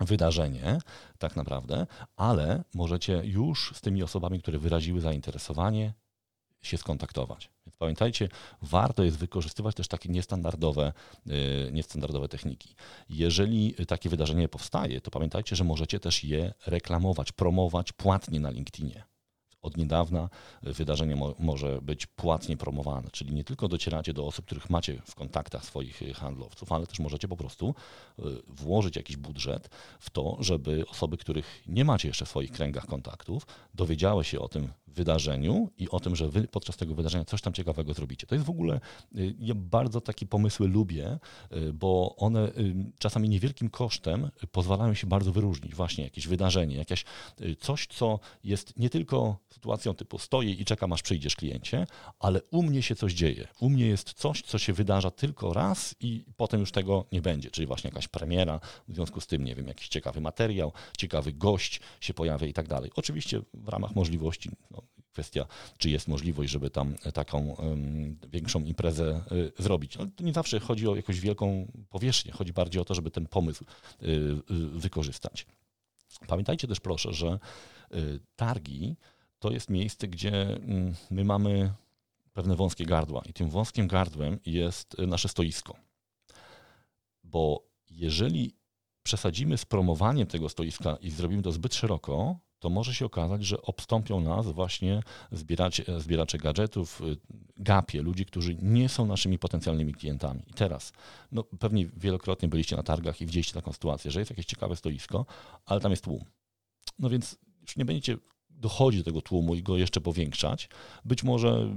[0.00, 0.78] wydarzenie,
[1.18, 1.86] tak naprawdę,
[2.16, 5.92] ale możecie już z tymi osobami, które wyraziły zainteresowanie,
[6.62, 7.50] się skontaktować.
[7.66, 8.28] Więc pamiętajcie,
[8.62, 10.92] warto jest wykorzystywać też takie niestandardowe,
[11.26, 12.74] y, niestandardowe techniki.
[13.08, 19.09] Jeżeli takie wydarzenie powstaje, to pamiętajcie, że możecie też je reklamować, promować płatnie na LinkedInie
[19.62, 20.28] od niedawna
[20.62, 25.14] wydarzenie mo może być płatnie promowane, czyli nie tylko docieracie do osób, których macie w
[25.14, 27.74] kontaktach swoich handlowców, ale też możecie po prostu
[28.18, 32.86] y, włożyć jakiś budżet w to, żeby osoby, których nie macie jeszcze w swoich kręgach
[32.86, 37.40] kontaktów, dowiedziały się o tym wydarzeniu i o tym, że wy podczas tego wydarzenia coś
[37.40, 38.26] tam ciekawego zrobicie.
[38.26, 38.80] To jest w ogóle,
[39.38, 41.18] ja bardzo takie pomysły lubię,
[41.74, 42.52] bo one
[42.98, 45.74] czasami niewielkim kosztem pozwalają się bardzo wyróżnić.
[45.74, 47.04] Właśnie jakieś wydarzenie, jakieś
[47.60, 51.86] coś, co jest nie tylko sytuacją typu stoję i czekam, aż przyjdziesz kliencie,
[52.18, 53.48] ale u mnie się coś dzieje.
[53.60, 57.50] U mnie jest coś, co się wydarza tylko raz i potem już tego nie będzie,
[57.50, 61.80] czyli właśnie jakaś premiera, w związku z tym, nie wiem, jakiś ciekawy materiał, ciekawy gość
[62.00, 62.90] się pojawia i tak dalej.
[62.96, 64.82] Oczywiście w ramach możliwości, no,
[65.12, 65.46] kwestia,
[65.78, 69.96] czy jest możliwość, żeby tam taką um, większą imprezę y, zrobić.
[69.96, 73.26] Ale to nie zawsze chodzi o jakąś wielką powierzchnię, chodzi bardziej o to, żeby ten
[73.26, 73.64] pomysł
[74.02, 74.42] y, y,
[74.78, 75.46] wykorzystać.
[76.26, 77.38] Pamiętajcie też proszę, że
[78.36, 78.96] targi
[79.40, 81.72] to jest miejsce, gdzie mm, my mamy
[82.32, 85.76] pewne wąskie gardła i tym wąskim gardłem jest nasze stoisko.
[87.24, 88.54] Bo jeżeli
[89.02, 93.62] przesadzimy z promowaniem tego stoiska i zrobimy to zbyt szeroko, to może się okazać, że
[93.62, 97.16] obstąpią nas właśnie zbieracze, zbieracze gadżetów, y,
[97.56, 100.42] gapie, ludzi, którzy nie są naszymi potencjalnymi klientami.
[100.46, 100.92] I teraz,
[101.32, 105.26] no pewnie wielokrotnie byliście na targach i widzieliście taką sytuację, że jest jakieś ciekawe stoisko,
[105.66, 106.24] ale tam jest tłum.
[106.98, 108.16] No więc już nie będziecie
[108.60, 110.68] dochodzi do tego tłumu i go jeszcze powiększać.
[111.04, 111.74] Być może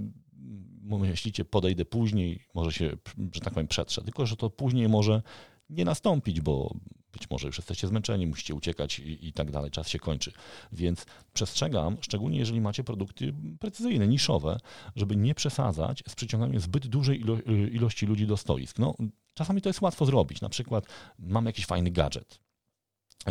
[0.84, 2.98] myślicie, podejdę później, może się,
[3.34, 5.22] że tak powiem, przetrze, tylko że to później może
[5.70, 6.76] nie nastąpić, bo
[7.14, 10.32] być może już jesteście zmęczeni, musicie uciekać i, i, tak dalej, czas się kończy.
[10.72, 14.60] Więc przestrzegam, szczególnie jeżeli macie produkty precyzyjne, niszowe,
[14.96, 17.38] żeby nie przesadzać z przyciąganiem zbyt dużej ilo
[17.72, 18.80] ilości ludzi do stoisk.
[18.80, 18.96] No,
[19.34, 20.42] czasami to jest łatwo zrobić.
[20.42, 20.86] Na przykład
[21.20, 22.40] mam jakiś fajny gadżet,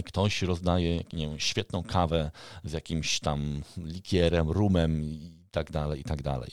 [0.04, 2.30] ktoś rozdaje nie wiem, świetną kawę
[2.64, 6.50] z jakimś tam likierem, rumem i tak dalej, i tak dalej.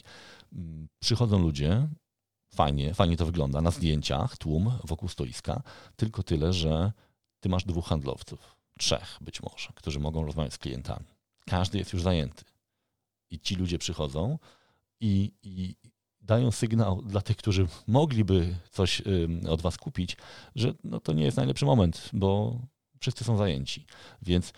[1.00, 1.88] Przychodzą ludzie,
[2.54, 5.62] fajnie, fajnie to wygląda na zdjęciach, tłum wokół stoiska,
[5.96, 6.92] tylko tyle, że
[7.40, 11.06] ty masz dwóch handlowców, trzech być może, którzy mogą rozmawiać z klientami.
[11.46, 12.44] Każdy jest już zajęty.
[13.32, 14.40] I ci ludzie przychodzą
[15.00, 15.76] i, i
[16.22, 19.02] dają sygnał dla tych, którzy mogliby coś
[19.50, 20.18] od was kupić,
[20.56, 22.60] że no to nie jest najlepszy moment, bo
[23.00, 23.86] wszyscy są zajęci.
[24.22, 24.54] Więc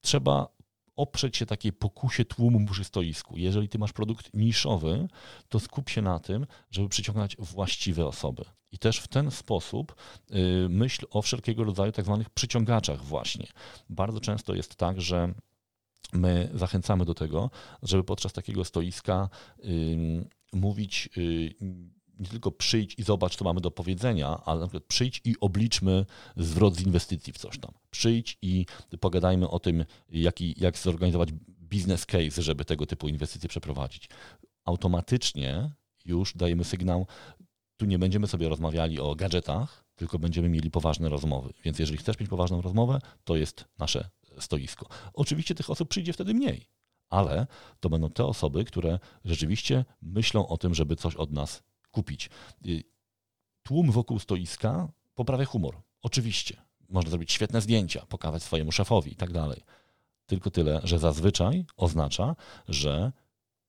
[0.00, 0.56] trzeba
[0.96, 3.38] oprzeć się takiej pokusie tłumu przy stoisku.
[3.38, 5.08] Jeżeli ty masz produkt niszowy,
[5.48, 8.44] to skup się na tym, żeby przyciągać właściwe osoby.
[8.72, 9.94] I też w ten sposób
[10.30, 13.46] y, myśl o wszelkiego rodzaju tak zwanych przyciągaczach właśnie.
[13.90, 15.34] Bardzo często jest tak, że
[16.12, 17.50] my zachęcamy do tego,
[17.82, 19.28] żeby podczas takiego stoiska
[20.52, 21.54] mówić y,
[22.18, 26.06] nie tylko przyjdź i zobacz, co mamy do powiedzenia, ale na przykład przyjdź i obliczmy
[26.36, 27.72] zwrot z inwestycji w coś tam.
[27.90, 28.66] Przyjdź i
[29.00, 34.08] pogadajmy o tym, jaki, jak zorganizować business case, żeby tego typu inwestycje przeprowadzić.
[34.64, 35.70] Automatycznie
[36.04, 37.06] już dajemy sygnał,
[37.76, 41.52] tu nie będziemy sobie rozmawiali o gadżetach, tylko będziemy mieli poważne rozmowy.
[41.64, 44.88] Więc jeżeli chcesz mieć poważną rozmowę, to jest nasze stoisko.
[45.12, 46.66] Oczywiście tych osób przyjdzie wtedy mniej,
[47.08, 47.46] ale
[47.80, 51.62] to będą te osoby, które rzeczywiście myślą o tym, żeby coś od nas
[51.96, 52.30] kupić.
[52.66, 52.82] Y,
[53.62, 55.76] tłum wokół stoiska poprawia humor.
[56.02, 56.56] Oczywiście.
[56.88, 59.62] Można zrobić świetne zdjęcia, pokazać swojemu szefowi i tak dalej.
[60.26, 62.36] Tylko tyle, że zazwyczaj oznacza,
[62.68, 63.12] że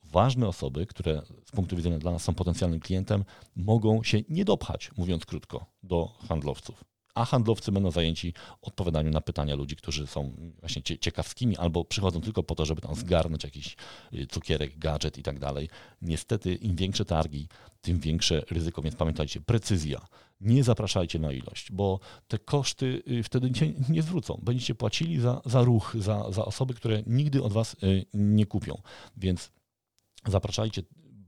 [0.03, 3.25] ważne osoby, które z punktu widzenia dla nas są potencjalnym klientem,
[3.55, 6.84] mogą się nie dopchać, mówiąc krótko, do handlowców
[7.18, 12.43] a handlowcy będą zajęci odpowiadaniem na pytania ludzi, którzy są właśnie ciekawskimi albo przychodzą tylko
[12.43, 13.76] po to, żeby tam zgarnąć jakiś
[14.13, 15.70] y, cukierek, gadżet i tak dalej.
[16.01, 17.47] Niestety im większe targi,
[17.82, 20.07] tym większe ryzyko, więc pamiętajcie, precyzja.
[20.41, 24.39] Nie zapraszajcie na ilość, bo te koszty y, wtedy nie, nie zwrócą.
[24.43, 28.82] Będziecie płacili za, za ruch, za, za osoby, które nigdy od Was y, nie kupią.
[29.18, 29.51] Więc
[30.26, 30.84] zapraszajcie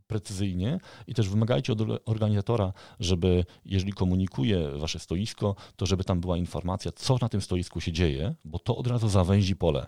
[0.09, 6.37] precyzyjnie i też wymagajcie od organizatora, żeby jeżeli komunikuje wasze stoisko, to żeby tam była
[6.37, 9.87] informacja, co na tym stoisku się dzieje, bo to od razu zawęzi pole.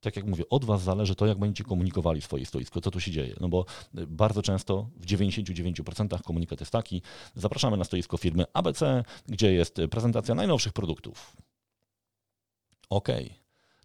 [0.00, 3.10] Tak jak mówię, od was zależy to, jak będziecie komunikowali swoje stoisko, co tu się
[3.10, 3.34] dzieje.
[3.40, 7.02] No bo bardzo często w 99% komunikat jest taki,
[7.34, 11.36] zapraszamy na stoisko firmy ABC, gdzie jest prezentacja najnowszych produktów.
[12.90, 13.43] Okej, okay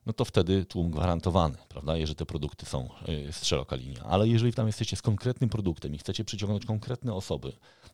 [0.10, 4.04] no to wtedy tłum gwarantowany, prawda, jeżeli te produkty są y, z szeroka linia.
[4.04, 7.52] Ale jeżeli tam jesteście z konkretnym produktem i chcecie przyciągnąć konkretne osoby,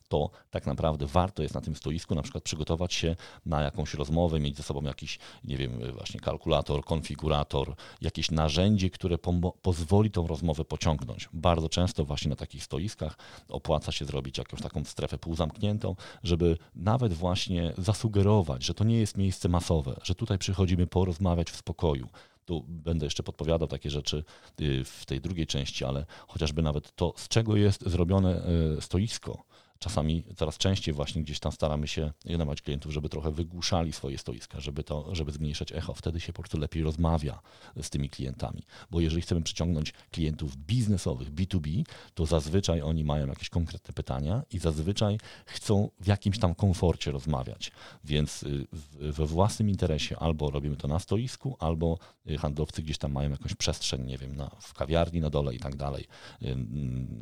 [0.08, 4.40] to tak naprawdę warto jest na tym stoisku na przykład przygotować się na jakąś rozmowę,
[4.40, 9.18] mieć ze sobą jakiś, nie wiem, właśnie kalkulator, konfigurator, jakieś narzędzie, które
[9.62, 11.30] pozwoli tą rozmowę pociągnąć.
[11.34, 13.18] Bardzo często właśnie na takich stoiskach
[13.50, 19.18] opłaca się zrobić jakąś taką strefę półzamkniętą, żeby nawet właśnie zasugerować, że to nie jest
[19.18, 22.08] miejsce masowe, że tutaj przychodzimy porozmawiać w spokoju,
[22.46, 24.24] tu będę jeszcze podpowiadał takie rzeczy
[24.62, 28.42] y, w tej drugiej części, ale chociażby nawet to, z czego jest zrobione
[28.78, 29.44] y, stoisko,
[29.80, 34.60] czasami coraz częściej właśnie gdzieś tam staramy się namawiać klientów, żeby trochę wygłuszali swoje stoiska,
[34.60, 35.94] żeby, to, żeby zmniejszać echo.
[35.94, 37.40] Wtedy się po prostu lepiej rozmawia
[37.82, 38.64] z tymi klientami.
[38.92, 44.60] Bo jeżeli chcemy przyciągnąć klientów biznesowych, B2B, to zazwyczaj oni mają jakieś konkretne pytania i
[44.60, 47.72] zazwyczaj chcą w jakimś tam komforcie rozmawiać.
[48.04, 48.68] Więc y,
[49.00, 51.98] we własnym interesie albo robimy to na stoisku, albo
[52.30, 55.60] y, handlowcy gdzieś tam mają jakąś przestrzeń, nie wiem, na, w kawiarni na dole i
[55.60, 56.06] tak dalej,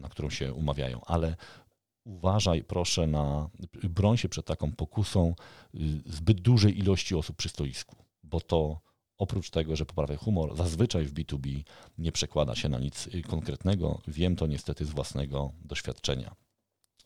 [0.01, 1.01] na którą się umawiają.
[1.05, 1.35] Ale
[2.05, 3.49] uważaj proszę na,
[3.83, 5.35] broń się przed taką pokusą
[5.75, 8.79] y, zbyt dużej ilości osób przy stoisku, bo to
[9.17, 11.63] oprócz tego, że poprawia humor, zazwyczaj w B2B
[11.97, 14.01] nie przekłada się na nic y, konkretnego.
[14.07, 16.35] Wiem to niestety z własnego doświadczenia.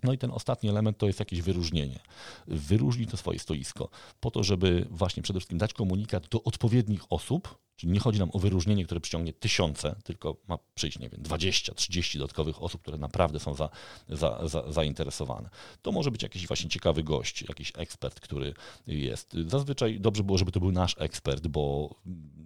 [0.04, 2.00] No i ten ostatni element to jest jakieś wyróżnienie.
[2.48, 3.90] Wyróżnij to swoje stoisko
[4.20, 8.30] po to, żeby właśnie przede wszystkim dać komunikat do odpowiednich osób, czyli nie chodzi nam
[8.34, 12.98] o wyróżnienie, które przyciągnie tysiące, tylko ma przyjść, nie wiem, 20, 30 dodatkowych osób, które
[12.98, 13.70] naprawdę są za,
[14.10, 15.50] za, za, zainteresowane.
[15.82, 18.54] To może być jakiś właśnie ciekawy gość, jakiś ekspert, który
[18.88, 19.34] jest.
[19.48, 21.96] Zazwyczaj dobrze było, żeby to był nasz ekspert, bo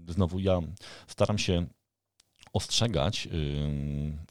[0.08, 0.62] znowu ja
[1.08, 1.66] staram się
[2.54, 3.28] ostrzegać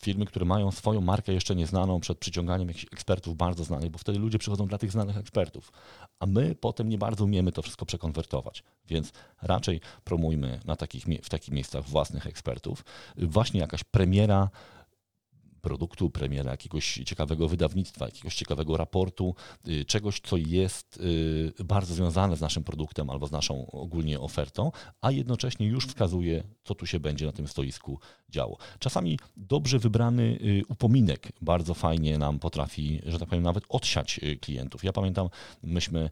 [0.01, 4.19] firmy, które mają swoją markę jeszcze nieznaną przed przyciąganiem jakichś ekspertów bardzo znanych, bo wtedy
[4.19, 5.73] ludzie przychodzą dla tych znanych ekspertów,
[6.19, 8.63] a my potem nie bardzo umiemy to wszystko przekonwertować.
[8.89, 9.13] Więc
[9.43, 12.85] raczej promujmy na takich, w takich miejscach własnych ekspertów.
[13.17, 14.51] Właśnie jakaś premiera
[15.61, 19.35] produktu, premiera jakiegoś ciekawego wydawnictwa, jakiegoś ciekawego raportu,
[19.69, 24.73] y, czegoś, co jest y, bardzo związane z naszym produktem albo z naszą ogólnie ofertą,
[25.01, 27.99] a jednocześnie już wskazuje, co tu się będzie na tym stoisku
[28.29, 28.57] działo.
[28.79, 34.85] Czasami dobrze wybrany y, upominek bardzo fajnie nam potrafi, że tak powiem, nawet odsiać klientów.
[34.85, 35.29] Ja pamiętam,
[35.63, 36.11] myśmy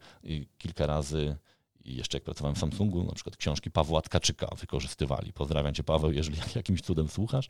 [0.58, 1.36] kilka razy
[1.84, 5.32] I jeszcze jak pracowałem w Samsungu, na przykład książki Pawła Tkaczyka wykorzystywali.
[5.32, 7.48] Pozdrawiam Cię Paweł, jeżeli jakimś cudem słuchasz,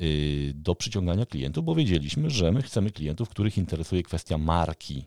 [0.00, 5.04] y, do przyciągania klientów, bo wiedzieliśmy, że my chcemy klientów, których interesuje kwestia marki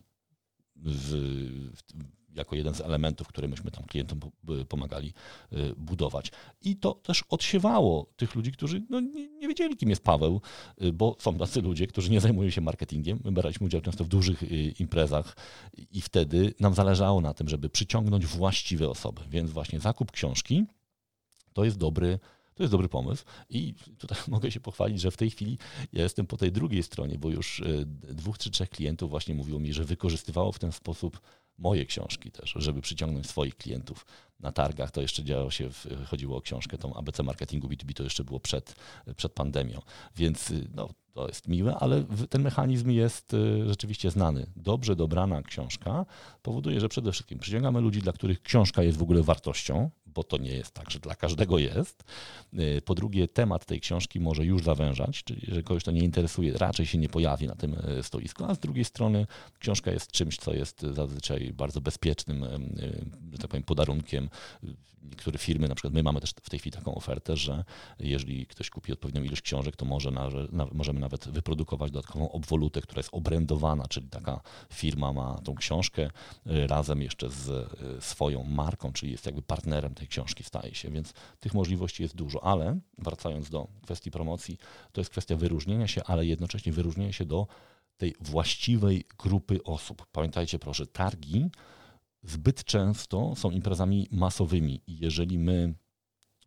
[0.76, 1.70] w,
[2.34, 4.20] jako jeden z elementów, które myśmy tam klientom
[4.68, 5.12] pomagali
[5.52, 6.32] y, budować.
[6.62, 10.40] I to też odsiewało tych ludzi, którzy no, nie, nie, wiedzieli, kim jest Paweł,
[10.82, 13.20] y, bo są tacy ludzie, którzy nie zajmują się marketingiem.
[13.24, 14.46] My braliśmy udział często w dużych y,
[14.78, 15.36] imprezach
[15.90, 19.22] i wtedy nam zależało na tym, żeby przyciągnąć właściwe osoby.
[19.28, 20.64] Więc właśnie zakup książki
[21.52, 22.18] to jest dobry
[22.54, 25.58] to jest dobry pomysł i tutaj mogę się pochwalić, że w tej chwili
[25.92, 27.62] ja jestem po tej drugiej stronie, bo już
[28.02, 31.20] dwóch czy trzech klientów właśnie mówiło mi, że wykorzystywało w ten sposób
[31.58, 34.06] moje książki też, żeby przyciągnąć swoich klientów
[34.40, 34.90] na targach.
[34.90, 35.68] To jeszcze działo się,
[36.06, 38.74] chodziło o książkę, tą ABC Marketingu B2B, to jeszcze było przed,
[39.16, 39.82] przed pandemią.
[40.16, 44.46] Więc no, to jest miłe, ale ten mechanizm jest y, rzeczywiście znany.
[44.56, 46.06] Dobrze dobrana książka
[46.42, 50.38] powoduje, że przede wszystkim przyciągamy ludzi, dla których książka jest w ogóle wartością, bo to
[50.38, 52.04] nie jest tak, że dla każdego jest.
[52.58, 56.58] Y, po drugie, temat tej książki może już zawężać, czyli jeżeli kogoś to nie interesuje,
[56.58, 59.26] raczej się nie pojawi na tym y, stoisku, a z drugiej strony
[59.58, 62.44] książka jest czymś, co jest zazwyczaj bardzo bezpiecznym,
[63.32, 64.28] że tak powiem, podarunkiem
[65.10, 67.64] niektóre firmy, na przykład my mamy też w tej chwili taką ofertę, że
[67.98, 72.80] jeżeli ktoś kupi odpowiednią ilość książek, to może na, na, możemy nawet wyprodukować dodatkową obwolutę,
[72.80, 74.40] która jest obrędowana, czyli taka
[74.72, 76.10] firma ma tą książkę
[76.46, 80.90] y, razem jeszcze z y, swoją marką, czyli jest jakby partnerem tej książki, staje się,
[80.90, 84.58] więc tych możliwości jest dużo, ale wracając do kwestii promocji,
[84.92, 87.46] to jest kwestia wyróżnienia się, ale jednocześnie wyróżnienia się do
[87.96, 90.06] tej właściwej grupy osób.
[90.12, 91.50] Pamiętajcie proszę, targi
[92.22, 95.74] zbyt często są imprezami masowymi i jeżeli my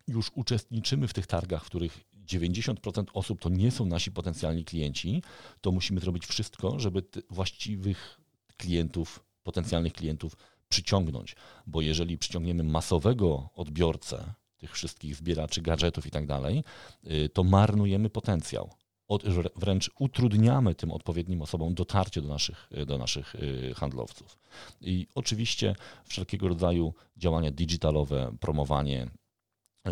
[0.06, 5.22] już uczestniczymy w tych targach, w których 90% osób to nie są nasi potencjalni klienci,
[5.60, 8.20] to musimy zrobić wszystko, żeby właściwych
[8.56, 10.36] klientów, potencjalnych klientów
[10.68, 11.36] przyciągnąć.
[11.66, 16.64] Bo jeżeli przyciągniemy masowego odbiorcę tych wszystkich zbieraczy gadżetów i tak dalej,
[17.04, 18.70] y, to marnujemy potencjał
[19.08, 19.22] od,
[19.56, 24.38] wręcz utrudniamy tym odpowiednim osobom dotarcie do naszych, do naszych y, handlowców.
[24.80, 29.08] I oczywiście wszelkiego rodzaju działania digitalowe, promowanie y,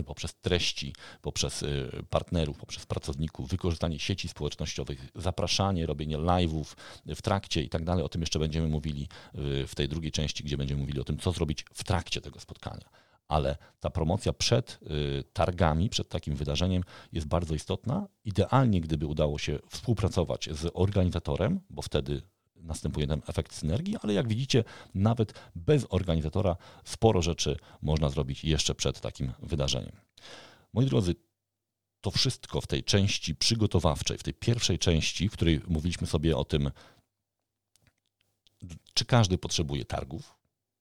[0.05, 6.65] poprzez treści, poprzez y, partnerów, poprzez pracowników, wykorzystanie sieci społecznościowych, zapraszanie, robienie live'ów
[7.07, 8.05] w trakcie i tak dalej.
[8.05, 9.09] O tym jeszcze będziemy mówili
[9.67, 12.89] w tej drugiej części, gdzie będziemy mówili o tym, co zrobić w trakcie tego spotkania
[13.29, 16.83] ale ta promocja przed y, targami, przed takim wydarzeniem
[17.13, 18.09] jest bardzo istotna.
[18.25, 22.23] Idealnie, gdyby udało się współpracować z organizatorem, bo wtedy
[22.63, 28.75] następuje ten efekt synergii, ale jak widzicie, nawet bez organizatora sporo rzeczy można zrobić jeszcze
[28.75, 29.97] przed takim wydarzeniem.
[30.73, 31.15] Moi drodzy,
[32.01, 36.45] to wszystko w tej części przygotowawczej, w tej pierwszej części, w której mówiliśmy sobie o
[36.45, 36.71] tym,
[38.95, 40.35] czy każdy potrzebuje targów,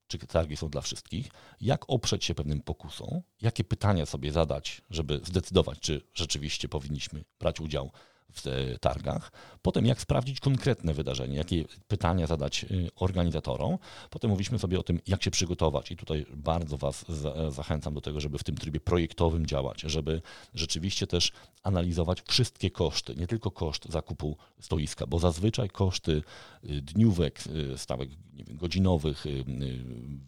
[0.06, 1.28] czy targi są dla wszystkich,
[1.60, 7.60] jak oprzeć się pewnym pokusom, jakie pytania sobie zadać, żeby zdecydować, czy rzeczywiście powinniśmy brać
[7.60, 7.92] udział
[8.32, 9.32] w e, targach.
[9.62, 13.78] Potem jak sprawdzić konkretne wydarzenie, jakie pytania zadać y, organizatorom.
[14.10, 17.04] Potem mówiliśmy sobie o tym, jak się przygotować i tutaj bardzo Was
[17.48, 20.22] zachęcam do tego, żeby w tym trybie projektowym działać, żeby
[20.54, 26.22] rzeczywiście też analizować wszystkie koszty, nie tylko koszt zakupu stoiska, bo zazwyczaj koszty
[26.64, 28.10] y, dniówek, y, stawek
[28.48, 29.24] godzinowych,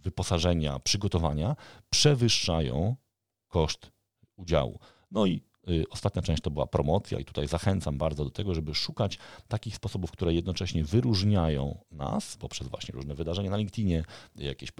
[0.02, 1.56] wyposażenia, przygotowania
[1.90, 2.96] przewyższają
[3.48, 3.90] koszt
[4.36, 4.78] udziału.
[5.10, 5.42] No i
[5.90, 10.10] ostatnia część to była promocja i tutaj zachęcam bardzo do tego, żeby szukać takich sposobów,
[10.10, 14.04] które jednocześnie wyróżniają nas poprzez właśnie różne wydarzenia na LinkedInie,
[14.36, 14.72] jakieś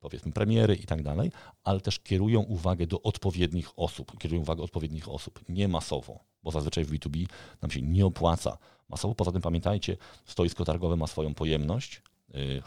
[0.00, 1.32] powiedzmy premiery i tak dalej,
[1.64, 6.84] ale też kierują uwagę do odpowiednich osób, kierują uwagę odpowiednich osób, nie masowo, bo zazwyczaj
[6.84, 7.26] w B2B
[7.62, 8.58] nam się nie opłaca
[8.88, 9.14] masowo.
[9.14, 12.02] Poza tym pamiętajcie, stoisko targowe ma swoją pojemność,
[12.34, 12.62] y,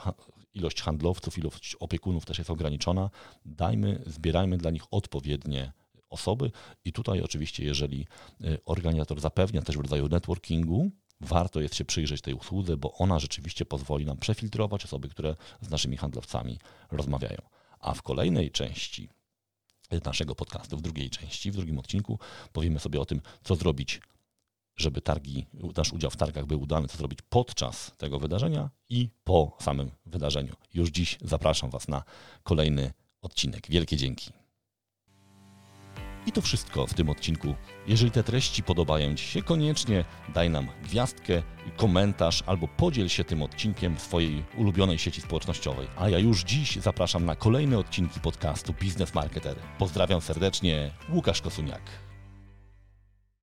[0.53, 3.09] ilość handlowców, ilość opiekunów też jest ograniczona.
[3.45, 5.71] Dajmy, zbierajmy dla nich odpowiednie
[6.11, 6.51] osoby.
[6.85, 8.07] I tutaj oczywiście, jeżeli
[8.41, 10.91] y, organizator zapewnia też w rodzaju networkingu,
[11.21, 15.69] warto jest się przyjrzeć tej usłudze, bo ona rzeczywiście pozwoli nam przefiltrować osoby, które z
[15.69, 16.59] naszymi handlowcami
[16.91, 17.41] rozmawiają.
[17.79, 19.09] A w kolejnej części
[20.05, 22.19] naszego podcastu, w drugiej części, w drugim odcinku,
[22.53, 24.01] powiemy sobie o tym, co zrobić,
[24.75, 25.45] żeby targi,
[25.77, 30.55] nasz udział w targach był udany, co zrobić podczas tego wydarzenia i po samym wydarzeniu.
[30.73, 32.03] Już dziś zapraszam Was na
[32.43, 33.67] kolejny odcinek.
[33.69, 34.40] Wielkie dzięki.
[36.25, 37.55] I to wszystko w tym odcinku.
[37.87, 41.43] Jeżeli te treści podobają Ci się, koniecznie daj nam gwiazdkę,
[41.77, 45.87] komentarz albo podziel się tym odcinkiem w swojej ulubionej sieci społecznościowej.
[45.97, 49.55] A ja już dziś zapraszam na kolejne odcinki podcastu Biznes Marketer.
[49.77, 52.10] Pozdrawiam serdecznie, Łukasz Kosuniak.